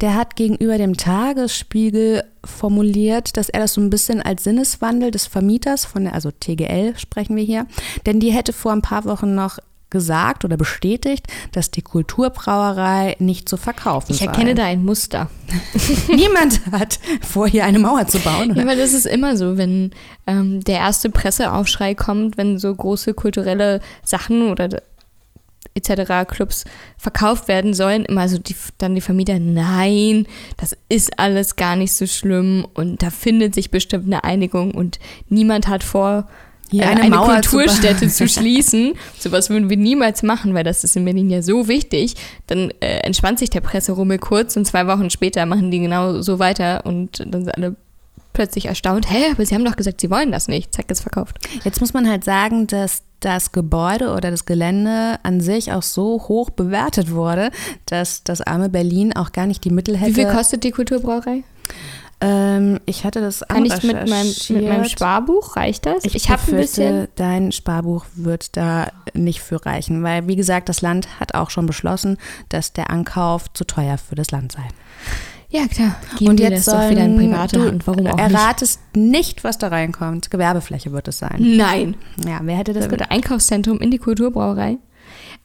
der 0.00 0.14
hat 0.14 0.36
gegenüber 0.36 0.78
dem 0.78 0.96
Tagesspiegel 0.96 2.24
formuliert, 2.44 3.36
dass 3.36 3.48
er 3.48 3.60
das 3.60 3.74
so 3.74 3.80
ein 3.80 3.90
bisschen 3.90 4.22
als 4.22 4.44
Sinneswandel 4.44 5.10
des 5.10 5.26
Vermieters 5.26 5.84
von 5.84 6.04
der, 6.04 6.14
also 6.14 6.30
TGL 6.30 6.96
sprechen 6.96 7.36
wir 7.36 7.44
hier, 7.44 7.66
denn 8.06 8.20
die 8.20 8.30
hätte 8.30 8.52
vor 8.52 8.72
ein 8.72 8.82
paar 8.82 9.04
Wochen 9.04 9.34
noch 9.34 9.58
gesagt 9.96 10.44
oder 10.44 10.58
bestätigt, 10.58 11.26
dass 11.52 11.70
die 11.70 11.80
Kulturbrauerei 11.80 13.16
nicht 13.18 13.48
zu 13.48 13.56
verkaufen 13.56 14.12
Ich 14.12 14.18
sei. 14.18 14.26
erkenne 14.26 14.54
da 14.54 14.64
ein 14.64 14.84
Muster. 14.84 15.30
Niemand 16.08 16.60
hat 16.70 16.98
vor, 17.22 17.48
hier 17.48 17.64
eine 17.64 17.78
Mauer 17.78 18.06
zu 18.06 18.18
bauen. 18.18 18.50
Oder? 18.50 18.60
Ja, 18.60 18.66
weil 18.66 18.76
das 18.76 18.92
ist 18.92 19.06
immer 19.06 19.38
so, 19.38 19.56
wenn 19.56 19.92
ähm, 20.26 20.62
der 20.64 20.76
erste 20.80 21.08
Presseaufschrei 21.08 21.94
kommt, 21.94 22.36
wenn 22.36 22.58
so 22.58 22.74
große 22.74 23.14
kulturelle 23.14 23.80
Sachen 24.04 24.50
oder 24.50 24.82
etc. 25.74 26.28
Clubs 26.28 26.64
verkauft 26.98 27.48
werden 27.48 27.72
sollen, 27.72 28.04
immer 28.04 28.28
so 28.28 28.38
die, 28.38 28.54
dann 28.78 28.94
die 28.94 29.00
Vermieter, 29.00 29.38
nein, 29.38 30.26
das 30.58 30.76
ist 30.90 31.18
alles 31.18 31.56
gar 31.56 31.76
nicht 31.76 31.92
so 31.92 32.06
schlimm 32.06 32.66
und 32.74 33.02
da 33.02 33.10
findet 33.10 33.54
sich 33.54 33.70
bestimmt 33.70 34.06
eine 34.06 34.24
Einigung 34.24 34.72
und 34.72 34.98
niemand 35.28 35.68
hat 35.68 35.84
vor, 35.84 36.28
Hier 36.70 36.88
eine 36.88 37.02
eine, 37.02 37.14
Mauer 37.14 37.42
zu 37.42 37.50
Kulturstätte 37.50 38.00
bauen. 38.00 38.10
zu, 38.10 38.28
schließen. 38.28 38.94
Sowas 39.18 39.50
würden 39.50 39.70
wir 39.70 39.76
niemals 39.76 40.22
machen, 40.22 40.54
weil 40.54 40.64
das 40.64 40.84
ist 40.84 40.96
in 40.96 41.04
Berlin 41.04 41.30
ja 41.30 41.42
so 41.42 41.68
wichtig. 41.68 42.14
Dann 42.46 42.70
äh, 42.80 42.98
entspannt 42.98 43.38
sich 43.38 43.50
der 43.50 43.60
Presserummel 43.60 44.18
kurz 44.18 44.56
und 44.56 44.66
zwei 44.66 44.86
Wochen 44.86 45.10
später 45.10 45.46
machen 45.46 45.70
die 45.70 45.78
genau 45.78 46.22
so 46.22 46.38
weiter 46.38 46.84
und 46.84 47.20
dann 47.20 47.44
sind 47.44 47.56
alle 47.56 47.76
plötzlich 48.32 48.66
erstaunt. 48.66 49.10
Hä, 49.10 49.30
aber 49.32 49.46
sie 49.46 49.54
haben 49.54 49.64
doch 49.64 49.76
gesagt, 49.76 50.00
sie 50.00 50.10
wollen 50.10 50.30
das 50.30 50.46
nicht. 50.46 50.74
Zack, 50.74 50.90
ist 50.90 51.00
verkauft. 51.00 51.38
Jetzt 51.64 51.80
muss 51.80 51.94
man 51.94 52.08
halt 52.08 52.22
sagen, 52.22 52.66
dass 52.66 53.02
das 53.20 53.50
Gebäude 53.52 54.12
oder 54.12 54.30
das 54.30 54.44
Gelände 54.44 55.18
an 55.22 55.40
sich 55.40 55.72
auch 55.72 55.82
so 55.82 56.22
hoch 56.28 56.50
bewertet 56.50 57.12
wurde, 57.12 57.50
dass 57.86 58.22
das 58.24 58.42
arme 58.42 58.68
Berlin 58.68 59.14
auch 59.16 59.32
gar 59.32 59.46
nicht 59.46 59.64
die 59.64 59.70
Mittel 59.70 59.96
hätte. 59.96 60.10
Wie 60.10 60.14
viel 60.14 60.30
kostet 60.30 60.64
die 60.64 60.70
Kulturbrauerei? 60.70 61.44
Ähm, 62.20 62.80
ich 62.86 63.04
hatte 63.04 63.20
das 63.20 63.44
Kann 63.46 63.64
ich 63.64 63.82
mit 63.82 64.08
meinem, 64.08 64.34
mit 64.48 64.68
meinem. 64.68 64.84
Sparbuch, 64.86 65.56
reicht 65.56 65.84
das? 65.84 66.04
Ich, 66.04 66.14
Ich, 66.14 66.30
habe 66.30 66.42
ein 66.48 66.56
bisschen. 66.56 67.08
Dein 67.16 67.52
Sparbuch 67.52 68.06
wird 68.14 68.56
da 68.56 68.88
nicht 69.12 69.40
für 69.40 69.64
reichen, 69.64 70.02
weil, 70.02 70.26
wie 70.26 70.36
gesagt, 70.36 70.68
das 70.68 70.80
Land 70.80 71.20
hat 71.20 71.34
auch 71.34 71.50
schon 71.50 71.66
beschlossen, 71.66 72.16
dass 72.48 72.72
der 72.72 72.90
Ankauf 72.90 73.52
zu 73.52 73.64
teuer 73.64 73.98
für 73.98 74.14
das 74.14 74.30
Land 74.30 74.52
sei. 74.52 74.62
Ja, 75.48 75.68
klar. 75.68 75.96
Geben 76.18 76.38
wir 76.38 76.50
das 76.50 76.64
doch 76.64 76.90
wieder 76.90 77.04
in 77.04 77.16
private 77.16 77.56
du 77.56 77.66
Hand. 77.66 77.86
Warum 77.86 78.06
auch 78.06 78.16
nicht? 78.16 78.34
erratest 78.34 78.80
nicht, 78.94 79.44
was 79.44 79.58
da 79.58 79.68
reinkommt. 79.68 80.30
Gewerbefläche 80.30 80.92
wird 80.92 81.08
es 81.08 81.18
sein. 81.18 81.36
Nein. 81.38 81.96
Ja, 82.26 82.40
wer 82.42 82.56
hätte 82.56 82.72
das 82.72 82.84
Das 82.84 82.90
wird 82.90 83.10
Einkaufszentrum 83.10 83.78
in 83.78 83.90
die 83.90 83.98
Kulturbrauerei. 83.98 84.78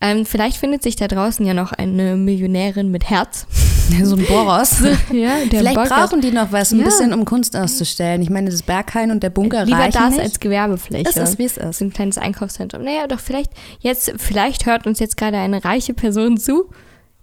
Ähm, 0.02 0.26
vielleicht 0.26 0.58
findet 0.58 0.82
sich 0.84 0.96
da 0.96 1.08
draußen 1.08 1.46
ja 1.46 1.54
noch 1.54 1.72
eine 1.74 2.16
Millionärin 2.16 2.90
mit 2.92 3.10
Herz. 3.10 3.46
So 4.04 4.16
ein 4.16 4.26
Boros. 4.26 4.80
ja, 5.12 5.40
der 5.52 5.60
Vielleicht 5.60 5.76
Bock 5.76 5.90
hat- 5.90 6.10
brauchen 6.10 6.22
die 6.22 6.32
noch 6.32 6.54
was, 6.54 6.72
ein 6.72 6.80
Ja. 6.80 6.86
bisschen, 6.86 7.14
um 7.14 7.26
Kunst 7.26 7.58
auszustellen. 7.58 8.22
Ich 8.22 8.30
meine, 8.30 8.50
das 8.50 8.62
Berghain 8.64 9.12
und 9.12 9.22
der 9.22 9.32
Bunker 9.32 9.66
Lieber 9.66 9.80
reichen 9.80 9.92
das 10.00 10.12
nicht. 10.12 10.22
als 10.22 10.40
Gewerbefläche. 10.40 11.10
Es 11.10 11.18
ist, 11.18 11.38
wie 11.38 11.44
es 11.44 11.58
ist. 11.58 11.80
So 11.80 11.86
ein 11.86 11.92
kleines 11.92 12.18
Einkaufszentrum. 12.18 12.84
Naja, 12.86 13.08
doch 13.08 13.20
vielleicht 13.20 13.52
jetzt, 13.82 14.14
vielleicht 14.16 14.66
hört 14.66 14.88
uns 14.88 15.00
jetzt 15.00 15.18
gerade 15.18 15.38
eine 15.40 15.66
reiche 15.66 15.94
Person 15.94 16.38
zu. 16.38 16.70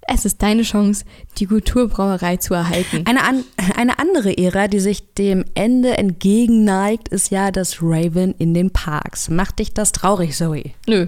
Es 0.07 0.27
ist 0.27 0.43
deine 0.43 0.63
Chance, 0.63 1.07
die 1.39 1.47
Kulturbrauerei 1.47 2.37
zu 2.37 2.53
erhalten. 2.53 3.05
Eine, 3.07 3.23
an, 3.25 3.45
eine 3.77 3.99
andere 3.99 4.37
Ära, 4.37 4.69
die 4.69 4.81
sich 4.81 5.15
dem 5.15 5.47
Ende 5.55 5.97
entgegenneigt, 5.97 7.09
ist 7.09 7.31
ja 7.31 7.51
das 7.51 7.79
Raven 7.81 8.35
in 8.39 8.53
den 8.53 8.71
Parks. 8.73 9.31
Macht 9.31 9.59
dich 9.61 9.73
das 9.73 9.93
traurig, 9.93 10.37
Zoe? 10.37 10.65
Nö. 10.87 11.07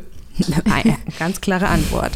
Eine 0.73 0.97
ganz 1.19 1.41
klare 1.41 1.69
Antwort. 1.69 2.13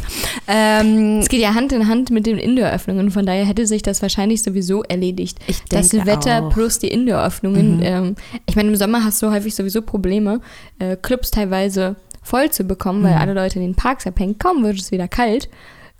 Ähm, 0.47 1.19
Es 1.19 1.29
geht 1.29 1.41
ja 1.41 1.53
Hand 1.53 1.71
in 1.73 1.87
Hand 1.87 2.09
mit 2.09 2.25
den 2.25 2.37
Indoor-Öffnungen, 2.37 3.11
von 3.11 3.25
daher 3.25 3.45
hätte 3.45 3.67
sich 3.67 3.81
das 3.83 4.01
wahrscheinlich 4.01 4.41
sowieso 4.43 4.83
erledigt. 4.83 5.37
Ich 5.47 5.63
das 5.69 5.89
denke 5.89 6.07
Wetter 6.07 6.39
auch. 6.39 6.45
Mhm. 6.49 6.53
plus 6.53 6.79
die 6.79 6.87
Indoor-Öffnungen. 6.87 7.81
Ähm, 7.83 8.15
ich 8.47 8.55
meine, 8.55 8.69
im 8.69 8.75
Sommer 8.75 9.03
hast 9.03 9.21
du 9.21 9.31
häufig 9.31 9.53
sowieso 9.53 9.81
Probleme, 9.81 10.41
äh, 10.79 10.95
Clubs 10.95 11.31
teilweise 11.31 11.95
voll 12.23 12.49
zu 12.49 12.63
bekommen, 12.63 13.01
Mhm. 13.01 13.05
weil 13.05 13.13
alle 13.13 13.33
Leute 13.33 13.59
in 13.59 13.65
den 13.65 13.75
Parks 13.75 14.07
abhängen. 14.07 14.39
Kaum 14.39 14.63
wird 14.63 14.79
es 14.79 14.91
wieder 14.91 15.07
kalt, 15.07 15.49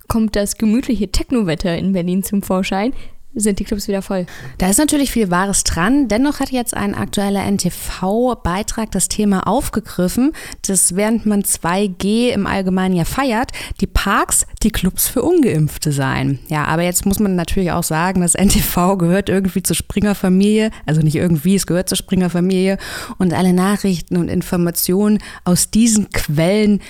kommt 0.08 0.34
das 0.36 0.56
gemütliche 0.58 1.10
Techno-Wetter 1.12 1.76
in 1.78 1.92
Berlin 1.92 2.22
zum 2.24 2.42
Vorschein, 2.42 2.92
sind 3.36 3.58
die 3.58 3.64
Clubs 3.64 3.86
wieder 3.86 4.02
voll. 4.02 4.26
Da 4.58 4.68
ist 4.70 4.78
natürlich 4.78 5.10
viel 5.10 5.30
Wahres 5.30 5.62
dran. 5.62 6.08
Dennoch 6.08 6.40
hat 6.40 6.50
jetzt 6.50 6.74
ein 6.74 6.94
aktueller 6.94 7.44
NTV-Beitrag 7.44 8.90
das 8.90 9.08
Thema 9.08 9.46
aufgegriffen, 9.46 10.32
dass 10.66 10.96
während 10.96 11.26
man 11.26 11.42
2G 11.42 12.30
im 12.30 12.46
Allgemeinen 12.46 12.96
ja 12.96 13.04
feiert, 13.04 13.52
die 13.80 13.86
Parks 13.86 14.46
die 14.62 14.70
Clubs 14.70 15.06
für 15.06 15.22
Ungeimpfte 15.22 15.92
seien. 15.92 16.38
Ja, 16.48 16.64
aber 16.64 16.82
jetzt 16.82 17.04
muss 17.04 17.20
man 17.20 17.36
natürlich 17.36 17.72
auch 17.72 17.82
sagen, 17.82 18.22
das 18.22 18.34
NTV 18.34 18.96
gehört 18.96 19.28
irgendwie 19.28 19.62
zur 19.62 19.76
Springer-Familie. 19.76 20.70
Also 20.86 21.02
nicht 21.02 21.16
irgendwie, 21.16 21.56
es 21.56 21.66
gehört 21.66 21.88
zur 21.88 21.98
Springer-Familie. 21.98 22.78
Und 23.18 23.34
alle 23.34 23.52
Nachrichten 23.52 24.16
und 24.16 24.28
Informationen 24.28 25.18
aus 25.44 25.70
diesen 25.70 26.10
Quellen 26.10 26.80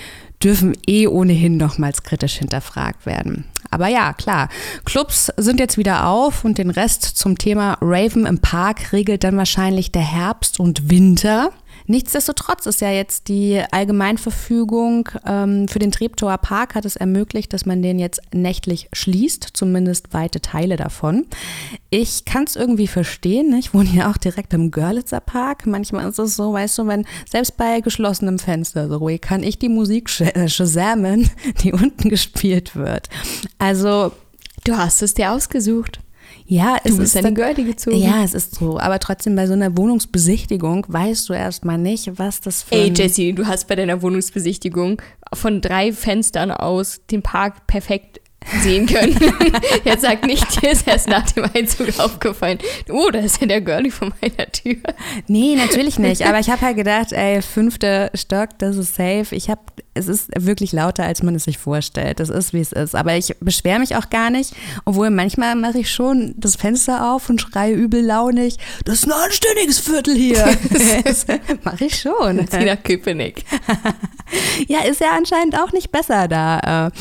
dürfen 0.43 0.73
eh 0.87 1.07
ohnehin 1.07 1.57
nochmals 1.57 2.03
kritisch 2.03 2.35
hinterfragt 2.35 3.05
werden. 3.05 3.45
Aber 3.69 3.87
ja, 3.87 4.13
klar, 4.13 4.49
Clubs 4.85 5.31
sind 5.37 5.59
jetzt 5.59 5.77
wieder 5.77 6.07
auf 6.07 6.45
und 6.45 6.57
den 6.57 6.69
Rest 6.69 7.03
zum 7.03 7.37
Thema 7.37 7.77
Raven 7.81 8.25
im 8.25 8.39
Park 8.39 8.93
regelt 8.93 9.23
dann 9.23 9.37
wahrscheinlich 9.37 9.91
der 9.91 10.03
Herbst 10.03 10.59
und 10.59 10.89
Winter. 10.89 11.51
Nichtsdestotrotz 11.87 12.65
ist 12.65 12.81
ja 12.81 12.91
jetzt 12.91 13.29
die 13.29 13.63
Allgemeinverfügung 13.71 15.09
ähm, 15.25 15.67
für 15.67 15.79
den 15.79 15.91
Treptower 15.91 16.37
Park 16.37 16.75
hat 16.75 16.85
es 16.85 16.97
ermöglicht, 16.97 17.53
dass 17.53 17.65
man 17.65 17.81
den 17.81 17.97
jetzt 17.97 18.21
nächtlich 18.33 18.89
schließt, 18.93 19.49
zumindest 19.53 20.13
weite 20.13 20.41
Teile 20.41 20.75
davon. 20.75 21.25
Ich 21.89 22.25
kann 22.25 22.43
es 22.43 22.55
irgendwie 22.55 22.87
verstehen. 22.87 23.49
Ne? 23.49 23.59
Ich 23.59 23.73
wohne 23.73 23.89
ja 23.89 24.11
auch 24.11 24.17
direkt 24.17 24.53
im 24.53 24.69
Görlitzer 24.71 25.21
Park. 25.21 25.65
Manchmal 25.65 26.09
ist 26.09 26.19
es 26.19 26.35
so, 26.35 26.53
weißt 26.53 26.77
du, 26.77 26.87
wenn 26.87 27.05
selbst 27.29 27.57
bei 27.57 27.79
geschlossenem 27.79 28.37
Fenster 28.37 28.89
so 28.89 28.97
ruhig 28.97 29.21
kann 29.21 29.41
ich 29.41 29.57
die 29.57 29.69
Musik 29.69 30.09
äh, 30.19 30.47
shazamen, 30.47 31.29
die 31.63 31.71
unten 31.71 32.09
gespielt 32.09 32.75
wird. 32.75 33.09
Also 33.57 34.11
Du 34.67 34.75
hast 34.75 35.01
es 35.01 35.13
dir 35.13 35.31
ausgesucht. 35.31 36.01
Ja, 36.47 36.77
Du 36.83 36.89
es 36.91 36.97
bist 36.97 37.15
ist 37.15 37.25
eine 37.25 37.33
Girlie 37.33 37.65
gezogen. 37.65 37.97
ja, 37.97 38.23
es 38.23 38.33
ist 38.33 38.55
so. 38.55 38.79
Aber 38.79 38.99
trotzdem 38.99 39.35
bei 39.35 39.47
so 39.47 39.53
einer 39.53 39.75
Wohnungsbesichtigung 39.77 40.85
weißt 40.87 41.27
du 41.29 41.33
erstmal 41.33 41.77
nicht, 41.77 42.17
was 42.17 42.41
das 42.41 42.63
für 42.63 42.75
Ey, 42.75 42.93
Jessie, 42.95 43.33
du 43.33 43.45
hast 43.45 43.67
bei 43.67 43.75
deiner 43.75 44.01
Wohnungsbesichtigung 44.01 45.01
von 45.33 45.61
drei 45.61 45.91
Fenstern 45.91 46.51
aus 46.51 47.01
den 47.11 47.21
Park 47.21 47.67
perfekt 47.67 48.21
sehen 48.61 48.85
können. 48.85 49.17
Jetzt 49.83 50.01
sag 50.01 50.25
nicht, 50.25 50.61
dir 50.61 50.71
ist 50.71 50.87
erst 50.87 51.07
nach 51.07 51.29
dem 51.31 51.45
Einzug 51.53 51.99
aufgefallen. 51.99 52.59
Oh, 52.89 53.09
da 53.11 53.19
ist 53.19 53.41
ja 53.41 53.47
der 53.47 53.61
Girlie 53.61 53.91
vor 53.91 54.11
meiner 54.21 54.51
Tür. 54.51 54.77
Nee, 55.27 55.55
natürlich 55.55 55.99
nicht. 55.99 56.25
Aber 56.25 56.39
ich 56.39 56.49
habe 56.49 56.61
halt 56.61 56.77
gedacht, 56.77 57.11
ey, 57.11 57.41
fünfter 57.41 58.09
Stock, 58.13 58.49
das 58.59 58.77
ist 58.77 58.95
safe. 58.95 59.27
Ich 59.31 59.49
habe, 59.49 59.61
es 59.93 60.07
ist 60.07 60.29
wirklich 60.37 60.71
lauter, 60.71 61.03
als 61.03 61.23
man 61.23 61.35
es 61.35 61.43
sich 61.43 61.57
vorstellt. 61.57 62.19
Das 62.19 62.29
ist, 62.29 62.53
wie 62.53 62.61
es 62.61 62.71
ist. 62.71 62.95
Aber 62.95 63.15
ich 63.15 63.35
beschwere 63.39 63.79
mich 63.79 63.95
auch 63.95 64.09
gar 64.09 64.29
nicht. 64.29 64.53
Obwohl 64.85 65.09
manchmal 65.09 65.55
mache 65.55 65.79
ich 65.79 65.91
schon 65.91 66.33
das 66.37 66.55
Fenster 66.55 67.13
auf 67.13 67.29
und 67.29 67.41
schreie 67.41 67.73
übellaunig. 67.73 68.57
Das 68.85 68.99
ist 68.99 69.05
ein 69.05 69.11
anständiges 69.11 69.79
Viertel 69.79 70.15
hier. 70.15 70.45
mache 71.63 71.85
ich 71.85 71.99
schon. 71.99 72.47
Zieh 72.47 72.65
nach 72.65 72.81
Köpenick. 72.81 73.43
Ja, 74.67 74.79
ist 74.79 74.99
ja 74.99 75.11
anscheinend 75.15 75.57
auch 75.57 75.71
nicht 75.71 75.89
besser 75.89 76.27
da. 76.27 76.91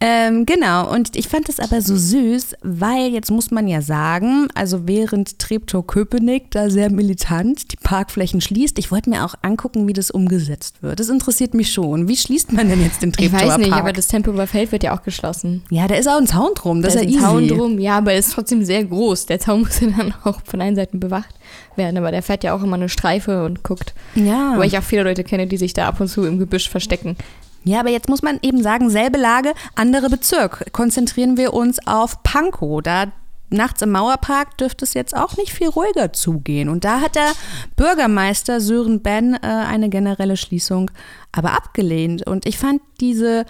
Äh. 0.00 0.28
Ähm, 0.28 0.46
genau, 0.46 0.92
und 0.92 1.16
ich 1.16 1.26
fand 1.28 1.48
es 1.48 1.58
aber 1.58 1.80
so 1.80 1.96
süß, 1.96 2.54
weil 2.62 3.08
jetzt 3.12 3.30
muss 3.30 3.50
man 3.50 3.66
ja 3.66 3.80
sagen, 3.82 4.48
also 4.54 4.86
während 4.86 5.38
Treptow-Köpenick 5.38 6.50
da 6.50 6.70
sehr 6.70 6.90
militant 6.90 7.72
die 7.72 7.76
Parkflächen 7.76 8.40
schließt, 8.40 8.78
ich 8.78 8.90
wollte 8.90 9.10
mir 9.10 9.24
auch 9.24 9.34
angucken, 9.42 9.88
wie 9.88 9.92
das 9.92 10.10
umgesetzt 10.10 10.82
wird. 10.82 11.00
Das 11.00 11.08
interessiert 11.08 11.54
mich 11.54 11.72
schon. 11.72 12.08
Wie 12.08 12.16
schließt 12.16 12.52
man 12.52 12.68
denn 12.68 12.82
jetzt 12.82 13.02
den 13.02 13.10
Ich 13.10 13.16
Treptower 13.30 13.48
weiß 13.48 13.58
nicht, 13.58 13.70
Park? 13.70 13.82
aber 13.82 13.92
das 13.92 14.06
Tempelhofer 14.08 14.46
Feld 14.46 14.72
wird 14.72 14.82
ja 14.82 14.96
auch 14.96 15.02
geschlossen. 15.02 15.62
ja, 15.70 15.86
da 15.88 15.94
ist 15.94 16.08
auch 16.08 16.18
ein 16.18 16.26
Zaun 16.26 16.54
drum, 16.54 16.82
das 16.82 16.94
da 16.94 17.00
ist 17.00 17.04
ja 17.04 17.08
ein 17.08 17.14
easy. 17.14 17.48
Zaun 17.48 17.58
drum. 17.58 17.78
Ja, 17.78 17.98
aber 17.98 18.12
er 18.12 18.18
ist 18.18 18.32
trotzdem 18.32 18.64
sehr 18.64 18.84
groß. 18.84 19.26
Der 19.26 19.40
Zaun 19.40 19.60
muss 19.62 19.80
ja 19.80 19.88
dann 19.96 20.14
auch 20.24 20.40
von 20.44 20.60
allen 20.60 20.76
Seiten 20.76 21.00
bewacht 21.00 21.34
werden. 21.76 21.96
Aber 21.96 22.10
der 22.10 22.22
fährt 22.22 22.44
ja 22.44 22.54
auch 22.54 22.62
immer 22.62 22.76
eine 22.76 22.88
Streife 22.88 23.44
und 23.44 23.62
guckt. 23.62 23.94
Ja. 24.14 24.54
Weil 24.56 24.68
ich 24.68 24.76
auch 24.78 24.82
viele 24.82 25.04
Leute 25.04 25.24
kenne, 25.24 25.46
die 25.46 25.56
sich 25.56 25.72
da 25.72 25.88
ab 25.88 26.00
und 26.00 26.08
zu 26.08 26.24
im 26.24 26.38
Gebüsch 26.38 26.68
verstecken. 26.68 27.16
Ja, 27.64 27.80
aber 27.80 27.90
jetzt 27.90 28.08
muss 28.08 28.22
man 28.22 28.38
eben 28.42 28.62
sagen, 28.62 28.90
selbe 28.90 29.18
Lage, 29.18 29.52
andere 29.74 30.08
Bezirk. 30.08 30.72
Konzentrieren 30.72 31.36
wir 31.36 31.52
uns 31.54 31.86
auf 31.86 32.22
Pankow. 32.22 32.82
Da 32.82 33.12
nachts 33.50 33.82
im 33.82 33.90
Mauerpark 33.92 34.56
dürfte 34.58 34.84
es 34.84 34.94
jetzt 34.94 35.16
auch 35.16 35.36
nicht 35.36 35.52
viel 35.52 35.68
ruhiger 35.68 36.12
zugehen. 36.12 36.68
Und 36.68 36.84
da 36.84 37.00
hat 37.00 37.14
der 37.16 37.32
Bürgermeister 37.76 38.60
Sören 38.60 39.02
Ben 39.02 39.34
äh, 39.34 39.38
eine 39.42 39.88
generelle 39.88 40.36
Schließung 40.36 40.90
aber 41.32 41.52
abgelehnt. 41.52 42.26
Und 42.26 42.46
ich 42.46 42.58
fand 42.58 42.80
diese 43.00 43.44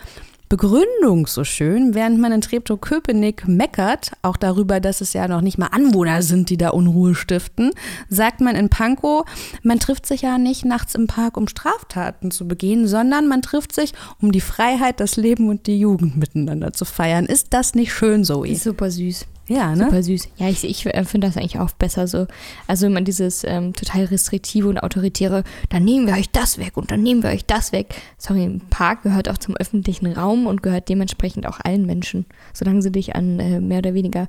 Begründung 0.49 1.27
so 1.27 1.45
schön, 1.45 1.95
während 1.95 2.19
man 2.19 2.33
in 2.33 2.41
Treptow-Köpenick 2.41 3.47
meckert, 3.47 4.13
auch 4.23 4.39
darüber, 4.39 4.81
dass 4.81 5.03
es 5.03 5.13
ja 5.13 5.29
noch 5.29 5.43
nicht 5.43 5.59
mal 5.59 5.67
Anwohner 5.67 6.23
sind, 6.23 6.49
die 6.49 6.57
da 6.57 6.71
Unruhe 6.71 7.15
stiften, 7.15 7.73
sagt 8.09 8.41
man 8.41 8.57
in 8.57 8.71
Pankow, 8.71 9.27
man 9.63 9.79
trifft 9.79 10.07
sich 10.07 10.23
ja 10.23 10.39
nicht 10.39 10.65
nachts 10.65 10.95
im 10.95 11.07
Park, 11.07 11.37
um 11.37 11.49
Straftaten 11.49 12.31
zu 12.31 12.49
begehen, 12.49 12.89
sondern 12.89 13.29
man 13.29 13.43
trifft 13.43 13.75
sich, 13.75 13.93
um 14.23 14.33
die 14.33 14.41
Freiheit, 14.41 15.01
das 15.01 15.17
Leben 15.17 15.49
und 15.49 15.67
die 15.67 15.79
Jugend 15.79 16.17
miteinander 16.17 16.73
zu 16.73 16.87
feiern. 16.87 17.27
Ist 17.27 17.49
das 17.51 17.75
nicht 17.75 17.93
schön, 17.93 18.25
Zoe? 18.25 18.55
Super 18.55 18.91
süß. 18.91 19.27
Ja, 19.49 19.75
ne? 19.75 19.85
Super 19.85 20.03
süß. 20.03 20.29
Ja, 20.37 20.49
ich, 20.49 20.65
ich 20.65 20.87
äh, 20.87 21.05
finde 21.05 21.27
das 21.27 21.37
eigentlich 21.37 21.59
auch 21.59 21.71
besser 21.71 22.07
so. 22.07 22.27
Also 22.67 22.87
immer 22.87 23.01
dieses 23.01 23.45
ähm, 23.45 23.73
total 23.73 24.05
restriktive 24.05 24.69
und 24.69 24.79
autoritäre, 24.79 25.45
dann 25.71 25.85
nehmen 25.85 26.07
wir 26.07 26.15
euch 26.15 26.31
das 26.31 26.59
weg 26.59 26.77
und 26.77 26.91
dann 26.91 27.03
nehmen 27.03 27.23
wir 27.23 27.31
euch 27.31 27.47
das 27.47 27.73
weg. 27.73 27.95
Sorry, 28.19 28.45
ein 28.45 28.61
Park 28.71 29.03
gehört 29.03 29.29
auch 29.29 29.39
zum 29.39 29.57
öffentlichen 29.57 30.07
Raum 30.13 30.47
und 30.47 30.63
gehört 30.63 30.89
dementsprechend 30.89 31.47
auch 31.47 31.61
allen 31.65 31.87
Menschen, 31.87 32.27
solange 32.53 32.83
sie 32.83 32.93
dich 32.93 33.17
an 33.17 33.41
äh, 33.41 33.61
mehr 33.61 33.79
oder 33.79 33.95
weniger 33.95 34.29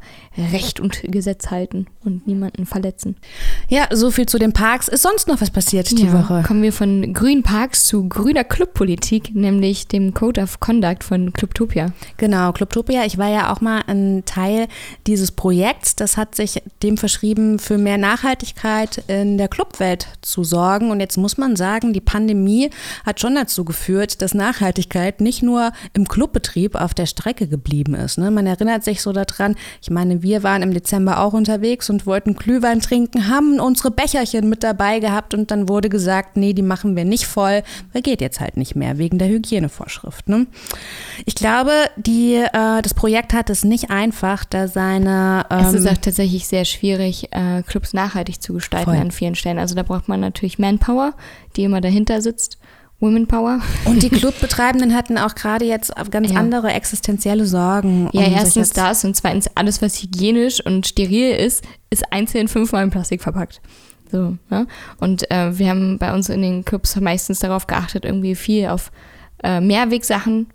Recht 0.52 0.80
und 0.80 1.02
Gesetz 1.04 1.52
halten 1.52 1.88
und 2.04 2.26
niemanden 2.26 2.66
verletzen. 2.66 3.18
Ja, 3.68 3.88
so 3.92 4.12
viel 4.12 4.26
zu 4.26 4.40
den 4.40 4.54
Parks. 4.54 4.88
Ist 4.88 5.04
sonst 5.04 5.28
noch 5.28 5.42
was 5.42 5.52
passiert 5.52 5.92
die 5.92 6.12
Woche? 6.14 6.44
Kommen 6.48 6.64
wir 6.64 6.74
von 6.74 7.14
grünen 7.14 7.44
Parks 7.44 7.86
zu 7.86 8.08
grüner 8.08 8.44
Clubpolitik, 8.44 9.36
nämlich 9.36 9.88
dem 9.88 10.14
Code 10.14 10.42
of 10.42 10.60
Conduct 10.60 11.04
von 11.04 11.34
Clubtopia. 11.34 11.92
Genau, 12.18 12.52
Clubtopia. 12.54 13.06
Ich 13.06 13.18
war 13.18 13.30
ja 13.30 13.52
auch 13.52 13.62
mal 13.62 13.84
ein 13.88 14.24
Teil 14.26 14.68
dieses 15.10 15.32
Projekts. 15.32 15.96
Das 15.96 16.18
hat 16.18 16.36
sich 16.36 16.62
dem 16.84 16.98
verschrieben, 16.98 17.58
für 17.58 17.78
mehr 17.78 17.98
Nachhaltigkeit 17.98 19.04
in 19.08 19.38
der 19.38 19.48
Clubwelt 19.48 20.08
zu 20.22 20.44
sorgen. 20.44 20.92
Und 20.92 21.00
jetzt 21.00 21.18
muss 21.18 21.38
man 21.38 21.56
sagen, 21.56 21.94
die 21.94 22.02
Pandemie 22.02 22.70
hat 23.06 23.20
schon 23.20 23.36
dazu 23.36 23.66
geführt, 23.66 24.22
dass 24.22 24.34
Nachhaltigkeit 24.34 25.20
nicht 25.20 25.42
nur 25.42 25.72
im 25.94 26.08
Clubbetrieb 26.08 26.76
auf 26.76 26.94
der 26.94 27.08
Strecke 27.08 27.48
geblieben 27.48 27.96
ist. 27.96 28.20
Ne? 28.20 28.30
Man 28.30 28.46
erinnert 28.46 28.84
sich 28.84 29.02
so 29.02 29.12
daran, 29.12 29.56
ich 29.82 29.90
meine, 29.90 30.22
wir 30.22 30.44
waren 30.44 30.62
im 30.62 30.74
Dezember 30.74 31.20
auch 31.20 31.34
unterwegs 31.34 31.90
und 31.90 32.06
wollten 32.06 32.36
Glühwein 32.36 32.80
trinken, 32.80 33.28
haben 33.28 33.60
unsere 33.60 33.90
Becherchen 33.90 34.48
mit 34.48 34.64
dabei 34.64 35.00
gehabt 35.00 35.34
und 35.34 35.50
dann 35.50 35.68
wurde 35.68 35.90
gesagt, 35.90 36.38
nee, 36.38 36.54
die 36.54 36.62
machen 36.62 36.96
wir 36.96 37.06
nicht 37.06 37.26
voll, 37.26 37.64
weil 37.92 38.04
geht 38.04 38.22
jetzt 38.22 38.40
halt 38.40 38.58
nicht 38.58 38.76
mehr 38.76 39.00
wegen 39.00 39.18
der 39.18 39.28
Hygienevorschrift. 39.28 40.30
Ne? 40.30 40.46
Ich 41.26 41.34
glaube, 41.34 41.72
die, 41.96 42.36
äh, 42.36 42.82
das 42.82 42.94
Projekt 42.94 43.34
hat 43.34 43.50
es 43.50 43.64
nicht 43.64 43.90
einfach, 43.90 44.46
da 44.46 44.68
seine. 45.04 45.46
Ähm, 45.50 45.60
Es 45.66 45.74
ist 45.74 45.88
auch 45.88 45.98
tatsächlich 45.98 46.48
sehr 46.48 46.66
schwierig, 46.66 47.28
äh, 47.32 47.64
Clubs 47.64 47.94
nachhaltig 47.94 48.42
zu 48.42 48.54
gestalten 48.54 48.92
Voll. 48.92 49.00
an 49.00 49.12
vielen 49.12 49.36
Stellen. 49.36 49.60
Also 49.60 49.76
da 49.76 49.84
braucht 49.84 50.08
man 50.08 50.20
natürlich 50.20 50.60
Manpower, 50.60 51.14
die 51.56 51.64
immer 51.64 51.82
dahinter 51.82 52.22
sitzt. 52.22 52.58
Women 53.02 53.28
Power. 53.28 53.62
und 53.86 54.04
die 54.04 54.10
Clubbetreibenden 54.10 54.94
hatten 54.94 55.18
auch 55.18 55.34
gerade 55.34 55.64
jetzt 55.64 55.94
ganz 56.12 56.32
Ja. 56.34 56.38
andere 56.38 56.74
existenzielle 56.74 57.46
Sorgen. 57.46 58.10
Ja, 58.12 58.26
um 58.26 58.34
erstens 58.34 58.72
das 58.74 59.06
und 59.06 59.16
zweitens 59.16 59.50
alles, 59.56 59.82
was 59.82 60.02
hygienisch 60.04 60.60
und 60.66 60.86
steril 60.86 61.32
ist, 61.36 61.64
ist 61.90 62.12
einzeln 62.12 62.50
fünfmal 62.50 62.84
in 62.84 62.90
Plastik 62.90 63.22
verpackt. 63.22 63.62
So, 64.12 64.36
ne? 64.50 64.68
Und 65.00 65.32
äh, 65.32 65.58
wir 65.58 65.70
haben 65.70 65.98
bei 65.98 66.14
uns 66.14 66.28
in 66.28 66.42
den 66.42 66.66
Clubs 66.66 67.00
meistens 67.00 67.40
darauf 67.40 67.68
geachtet, 67.68 68.04
irgendwie 68.04 68.36
viel 68.36 68.68
auf 68.68 68.92
äh, 69.44 69.62
Mehrwegsachen 69.62 70.48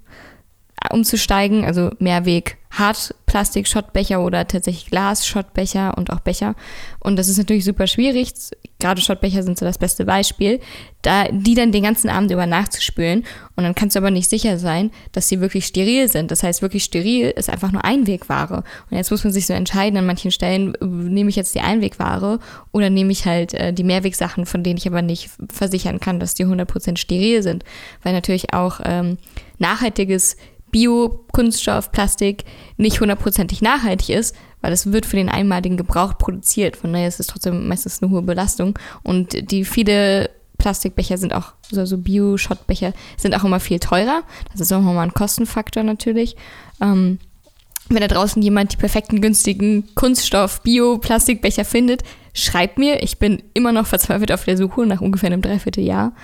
umzusteigen, 0.91 1.65
also 1.65 1.91
Mehrweg 1.99 2.59
Hartplastik 2.71 3.69
Schottbecher 3.69 4.21
oder 4.21 4.49
tatsächlich 4.49 4.87
Glas 4.87 5.27
Schottbecher 5.27 5.97
und 5.97 6.11
auch 6.11 6.21
Becher. 6.21 6.57
Und 6.99 7.17
das 7.17 7.29
ist 7.29 7.39
natürlich 7.39 7.65
super 7.65 7.87
schwierig, 7.87 8.33
gerade 8.81 9.01
Schottbecher 9.01 9.43
sind 9.43 9.59
so 9.59 9.65
das 9.65 9.79
beste 9.79 10.05
Beispiel, 10.05 10.61
da 11.03 11.29
die 11.31 11.55
dann 11.55 11.71
den 11.71 11.85
ganzen 11.85 12.11
Abend 12.11 12.31
über 12.31 12.47
nachzuspülen. 12.47 13.25
Und 13.57 13.65
dann 13.65 13.75
kannst 13.75 13.95
du 13.95 14.01
aber 14.01 14.11
nicht 14.11 14.29
sicher 14.29 14.59
sein, 14.59 14.91
dass 15.13 15.29
sie 15.29 15.41
wirklich 15.41 15.67
steril 15.67 16.09
sind. 16.09 16.31
Das 16.31 16.43
heißt, 16.43 16.63
wirklich 16.63 16.85
steril 16.85 17.31
ist 17.31 17.49
einfach 17.49 17.71
nur 17.71 17.85
Einwegware. 17.85 18.65
Und 18.91 18.97
jetzt 18.97 19.11
muss 19.11 19.23
man 19.23 19.33
sich 19.33 19.47
so 19.47 19.53
entscheiden 19.53 19.97
an 19.97 20.07
manchen 20.07 20.33
Stellen, 20.33 20.75
nehme 20.81 21.31
ich 21.31 21.37
jetzt 21.37 21.55
die 21.55 21.61
Einwegware 21.61 22.41
oder 22.73 22.91
nehme 22.91 23.13
ich 23.13 23.25
halt 23.25 23.55
äh, 23.55 23.73
die 23.73 23.85
Mehrwegsachen, 23.85 24.47
von 24.47 24.65
denen 24.65 24.79
ich 24.79 24.87
aber 24.87 25.03
nicht 25.03 25.31
versichern 25.53 26.01
kann, 26.01 26.19
dass 26.19 26.35
die 26.35 26.45
100% 26.45 26.97
steril 26.97 27.43
sind, 27.43 27.65
weil 28.03 28.13
natürlich 28.13 28.53
auch 28.53 28.81
ähm, 28.85 29.19
nachhaltiges 29.59 30.37
Bio-Kunststoff, 30.75 31.93
Plastik 31.93 32.43
nicht 32.79 33.01
hundertprozentig 33.01 33.63
nachhaltig 33.63 34.09
ist, 34.09 34.35
weil 34.61 34.73
es 34.73 34.91
wird 34.91 35.07
für 35.07 35.15
den 35.15 35.29
einmaligen 35.29 35.77
Gebrauch 35.77 36.19
produziert. 36.19 36.77
Von 36.77 36.93
daher 36.93 37.07
ist 37.07 37.21
es 37.21 37.29
trotzdem 37.29 37.69
meistens 37.69 38.03
eine 38.03 38.11
hohe 38.11 38.23
Belastung. 38.23 38.77
Und 39.05 39.53
die 39.53 39.65
viele 39.65 40.31
Plastikbecher 40.59 41.17
sind 41.17 41.33
auch, 41.33 41.53
also 41.77 41.97
Bio-Schottbecher 41.97 42.93
sind 43.17 43.37
auch 43.37 43.45
immer 43.45 43.61
viel 43.61 43.79
teurer. 43.79 44.25
Das 44.51 44.61
ist 44.61 44.73
auch 44.73 44.81
nochmal 44.81 45.07
ein 45.07 45.15
Kostenfaktor 45.15 45.85
natürlich. 45.85 46.35
Ähm, 46.81 47.21
wenn 47.89 48.01
da 48.01 48.09
draußen 48.09 48.43
jemand 48.43 48.73
die 48.73 48.77
perfekten, 48.77 49.21
günstigen 49.21 49.95
Kunststoff, 49.95 50.61
Bio-Plastikbecher 50.63 51.65
findet, 51.65 52.03
schreibt 52.33 52.79
mir. 52.79 53.01
Ich 53.05 53.21
bin 53.21 53.45
immer 53.55 53.71
noch 53.71 53.87
verzweifelt 53.87 54.33
auf 54.33 54.45
der 54.45 54.57
Suche 54.57 54.87
nach 54.87 55.01
ungefähr 55.01 55.29
einem 55.29 55.43
Dreivierteljahr. 55.43 56.15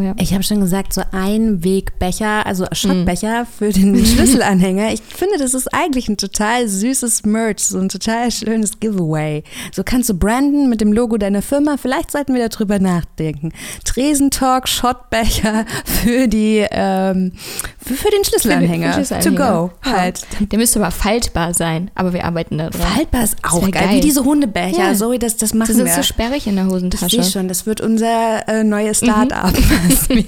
Ja. 0.00 0.14
Ich 0.18 0.32
habe 0.32 0.42
schon 0.42 0.60
gesagt, 0.60 0.92
so 0.92 1.02
Einwegbecher, 1.12 2.46
also 2.46 2.66
Schottbecher 2.72 3.46
für 3.46 3.70
den 3.70 3.94
Schlüsselanhänger. 4.04 4.92
Ich 4.92 5.02
finde, 5.02 5.38
das 5.38 5.54
ist 5.54 5.72
eigentlich 5.72 6.08
ein 6.08 6.16
total 6.16 6.66
süßes 6.68 7.24
Merch, 7.24 7.60
so 7.60 7.78
ein 7.78 7.88
total 7.88 8.30
schönes 8.32 8.80
Giveaway. 8.80 9.44
So 9.72 9.82
kannst 9.84 10.08
du 10.08 10.14
branden 10.14 10.68
mit 10.68 10.80
dem 10.80 10.92
Logo 10.92 11.16
deiner 11.16 11.42
Firma. 11.42 11.76
Vielleicht 11.76 12.10
sollten 12.10 12.34
wir 12.34 12.48
darüber 12.48 12.78
nachdenken. 12.78 13.52
Tresentalk 13.84 14.68
Schottbecher 14.68 15.64
für 15.84 16.28
die 16.28 16.66
ähm, 16.70 17.32
für, 17.78 17.94
für 17.94 18.10
den 18.10 18.24
Schlüsselanhänger. 18.24 18.92
Für 18.94 19.00
den 19.00 19.06
Schlüsselanhänger. 19.06 19.36
To 19.36 19.68
go 19.68 19.90
halt. 19.90 20.26
Der 20.40 20.58
müsste 20.58 20.80
aber 20.80 20.90
faltbar 20.90 21.54
sein, 21.54 21.90
aber 21.94 22.12
wir 22.12 22.24
arbeiten 22.24 22.58
da 22.58 22.70
dran. 22.70 22.80
Faltbar 22.80 23.24
ist 23.24 23.36
auch 23.42 23.60
geil. 23.60 23.70
geil. 23.70 23.90
Wie 23.96 24.00
diese 24.00 24.24
Hundebecher. 24.24 24.78
Ja. 24.78 24.94
Sorry, 24.94 25.18
das, 25.18 25.36
das 25.36 25.54
machen 25.54 25.68
Das 25.68 25.76
ist 25.76 25.84
wir. 25.84 25.94
so 25.94 26.02
sperrig 26.02 26.46
in 26.46 26.56
der 26.56 26.66
Hosentasche. 26.66 27.22
sehe 27.22 27.30
schon, 27.30 27.48
das 27.48 27.66
wird 27.66 27.80
unser 27.80 28.48
äh, 28.48 28.64
neues 28.64 28.98
Start-up, 28.98 29.52
was 29.88 30.08
wir 30.08 30.24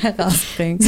herausbringen. 0.00 0.78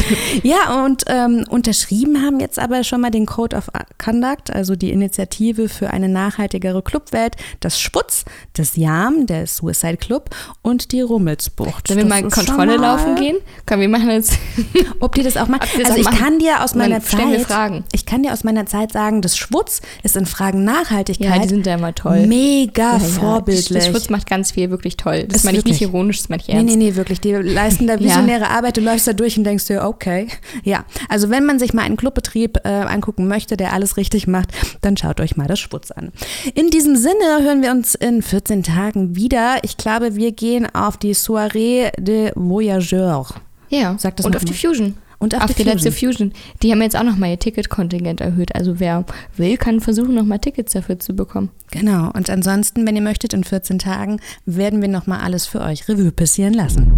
Ja, 0.43 0.85
und 0.85 1.05
ähm, 1.09 1.45
unterschrieben 1.49 2.23
haben 2.23 2.41
jetzt 2.41 2.59
aber 2.59 2.85
schon 2.85 3.01
mal 3.01 3.11
den 3.11 3.27
Code 3.27 3.57
of 3.57 3.69
Conduct, 4.03 4.51
also 4.53 4.77
die 4.77 4.91
Initiative 4.91 5.69
für 5.69 5.91
eine 5.91 6.09
nachhaltigere 6.09 6.83
Clubwelt, 6.83 7.37
das 7.61 7.81
Sputz, 7.81 8.25
das 8.55 8.77
JAM, 8.77 9.27
der 9.27 9.47
Suicide 9.47 9.97
Club 9.97 10.31
und 10.63 10.93
die 10.93 11.01
Rummelsbucht. 11.01 11.89
Sollen 11.89 11.99
wir 12.01 12.07
mal 12.07 12.21
schon 12.21 12.31
Kontrolle 12.31 12.79
mal- 12.79 12.87
laufen 12.97 13.15
gehen? 13.17 13.37
Komm, 13.67 13.81
wir 13.81 13.89
machen 13.89 14.11
jetzt. 14.11 14.39
Ob 15.01 15.15
die 15.15 15.23
das 15.23 15.37
auch 15.37 15.49
machen? 15.49 15.69
Das 15.79 15.91
Also 15.91 15.93
auch 15.93 15.99
ich 15.99 16.05
machen? 16.05 16.19
kann 16.19 16.39
dir 16.39 16.63
aus 16.63 16.75
meiner 16.75 17.01
Zeit, 17.03 17.47
ich 17.93 18.07
kann 18.07 18.23
dir 18.23 18.33
aus 18.33 18.45
meiner 18.45 18.67
Zeit 18.67 18.93
sagen, 18.93 19.23
das 19.23 19.37
Schwutz 19.37 19.81
ist 20.03 20.17
in 20.17 20.27
Fragen 20.27 20.65
Nachhaltigkeit 20.65 21.37
Ja, 21.37 21.43
die 21.43 21.49
sind 21.49 21.67
ja 21.67 21.75
immer 21.75 21.95
toll. 21.95 22.27
mega 22.27 22.93
Ja, 22.95 22.99
ja. 22.99 22.99
vorbildlich. 22.99 23.69
Das 23.85 23.87
Schutz 23.87 24.11
macht 24.11 24.27
ganz 24.29 24.53
viel 24.53 24.71
wirklich 24.71 24.97
toll. 24.97 25.25
Das 25.25 25.39
Ist 25.39 25.45
meine 25.45 25.59
ich 25.59 25.65
nicht 25.65 25.81
wirklich- 25.81 25.89
ironisch, 25.95 26.19
das 26.19 26.29
meine 26.29 26.43
ich 26.43 26.49
Nee, 26.49 26.55
ernst. 26.55 26.77
nee, 26.77 26.85
nee, 26.91 26.95
wirklich. 26.97 27.21
Die 27.21 27.33
leisten 27.33 27.74
da 27.81 27.99
visionäre 27.99 28.49
Arbeit. 28.49 28.77
Du 28.77 28.81
läufst 28.81 29.07
da 29.07 29.13
durch 29.13 29.37
und 29.39 29.45
denkst 29.45 29.67
dir, 29.67 29.85
okay. 29.85 30.29
Ja, 30.65 30.85
also 31.09 31.31
wenn 31.31 31.45
man 31.45 31.59
sich 31.59 31.75
mal 31.75 31.83
einen 31.83 31.97
Clubbetrieb 31.97 32.59
äh, 32.65 32.69
angucken 32.69 33.29
möchte, 33.29 33.57
der 33.57 33.73
alles 33.73 33.97
richtig 33.97 34.27
macht, 34.27 34.49
dann 34.81 34.97
schaut 34.97 35.21
euch 35.21 35.37
mal 35.37 35.47
das 35.47 35.61
Schwutz 35.61 35.91
an. 35.91 36.13
In 36.55 36.71
diesem 36.71 36.97
Sinne 36.97 37.43
hören 37.43 37.63
wir 37.63 37.71
uns 37.71 37.95
in 37.95 38.23
14 38.23 38.63
Tagen 38.63 39.17
wieder. 39.17 39.57
Ich 39.63 39.77
glaube, 39.77 40.17
wir 40.17 40.33
gehen 40.33 40.67
auf 40.75 40.97
die 40.97 41.15
Soirée 41.15 41.91
de 42.01 42.33
Voyageurs. 42.35 43.35
Ja, 43.69 43.97
Sag 43.99 44.17
das 44.17 44.27
und 44.27 44.37
auf 44.37 44.45
die 44.45 44.53
mal. 44.53 44.59
Fusion. 44.59 44.95
Und 45.19 45.35
auf 45.35 45.45
auf 45.45 45.55
die 45.55 45.63
die 45.63 45.71
letzte 45.71 45.91
Fusion. 45.91 46.33
Die 46.63 46.71
haben 46.71 46.83
jetzt 46.83 46.97
auch 46.97 47.03
nochmal 47.03 47.31
ihr 47.31 47.39
Ticketkontingent 47.39 48.21
erhöht. 48.21 48.55
Also 48.55 48.79
wer 48.79 49.05
will, 49.37 49.57
kann 49.57 49.81
versuchen, 49.81 50.15
nochmal 50.15 50.39
Tickets 50.39 50.73
dafür 50.73 50.99
zu 50.99 51.15
bekommen. 51.15 51.51
Genau. 51.71 52.11
Und 52.13 52.29
ansonsten, 52.29 52.87
wenn 52.87 52.95
ihr 52.95 53.03
möchtet, 53.03 53.33
in 53.33 53.43
14 53.43 53.79
Tagen 53.79 54.21
werden 54.45 54.83
wir 54.83 54.89
nochmal 54.89 55.21
alles 55.21 55.47
für 55.47 55.61
euch 55.63 55.89
Revue 55.89 56.13
passieren 56.13 56.53
lassen. 56.53 56.93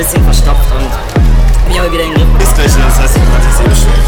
bisschen 0.00 0.24
verstopft 0.24 0.72
und 0.72 1.68
mich 1.68 1.78
aber 1.78 1.92
wieder 1.92 2.04
in 2.04 2.14
den 2.14 2.18
Griff. 2.18 2.28
Das 2.38 2.54
Gleiche, 2.54 2.78
das 2.86 3.00
heißt, 3.00 3.16
ich 3.16 3.22
kann 3.22 3.42
das 3.44 3.60
eh 3.60 3.68
beschweren. 3.68 3.99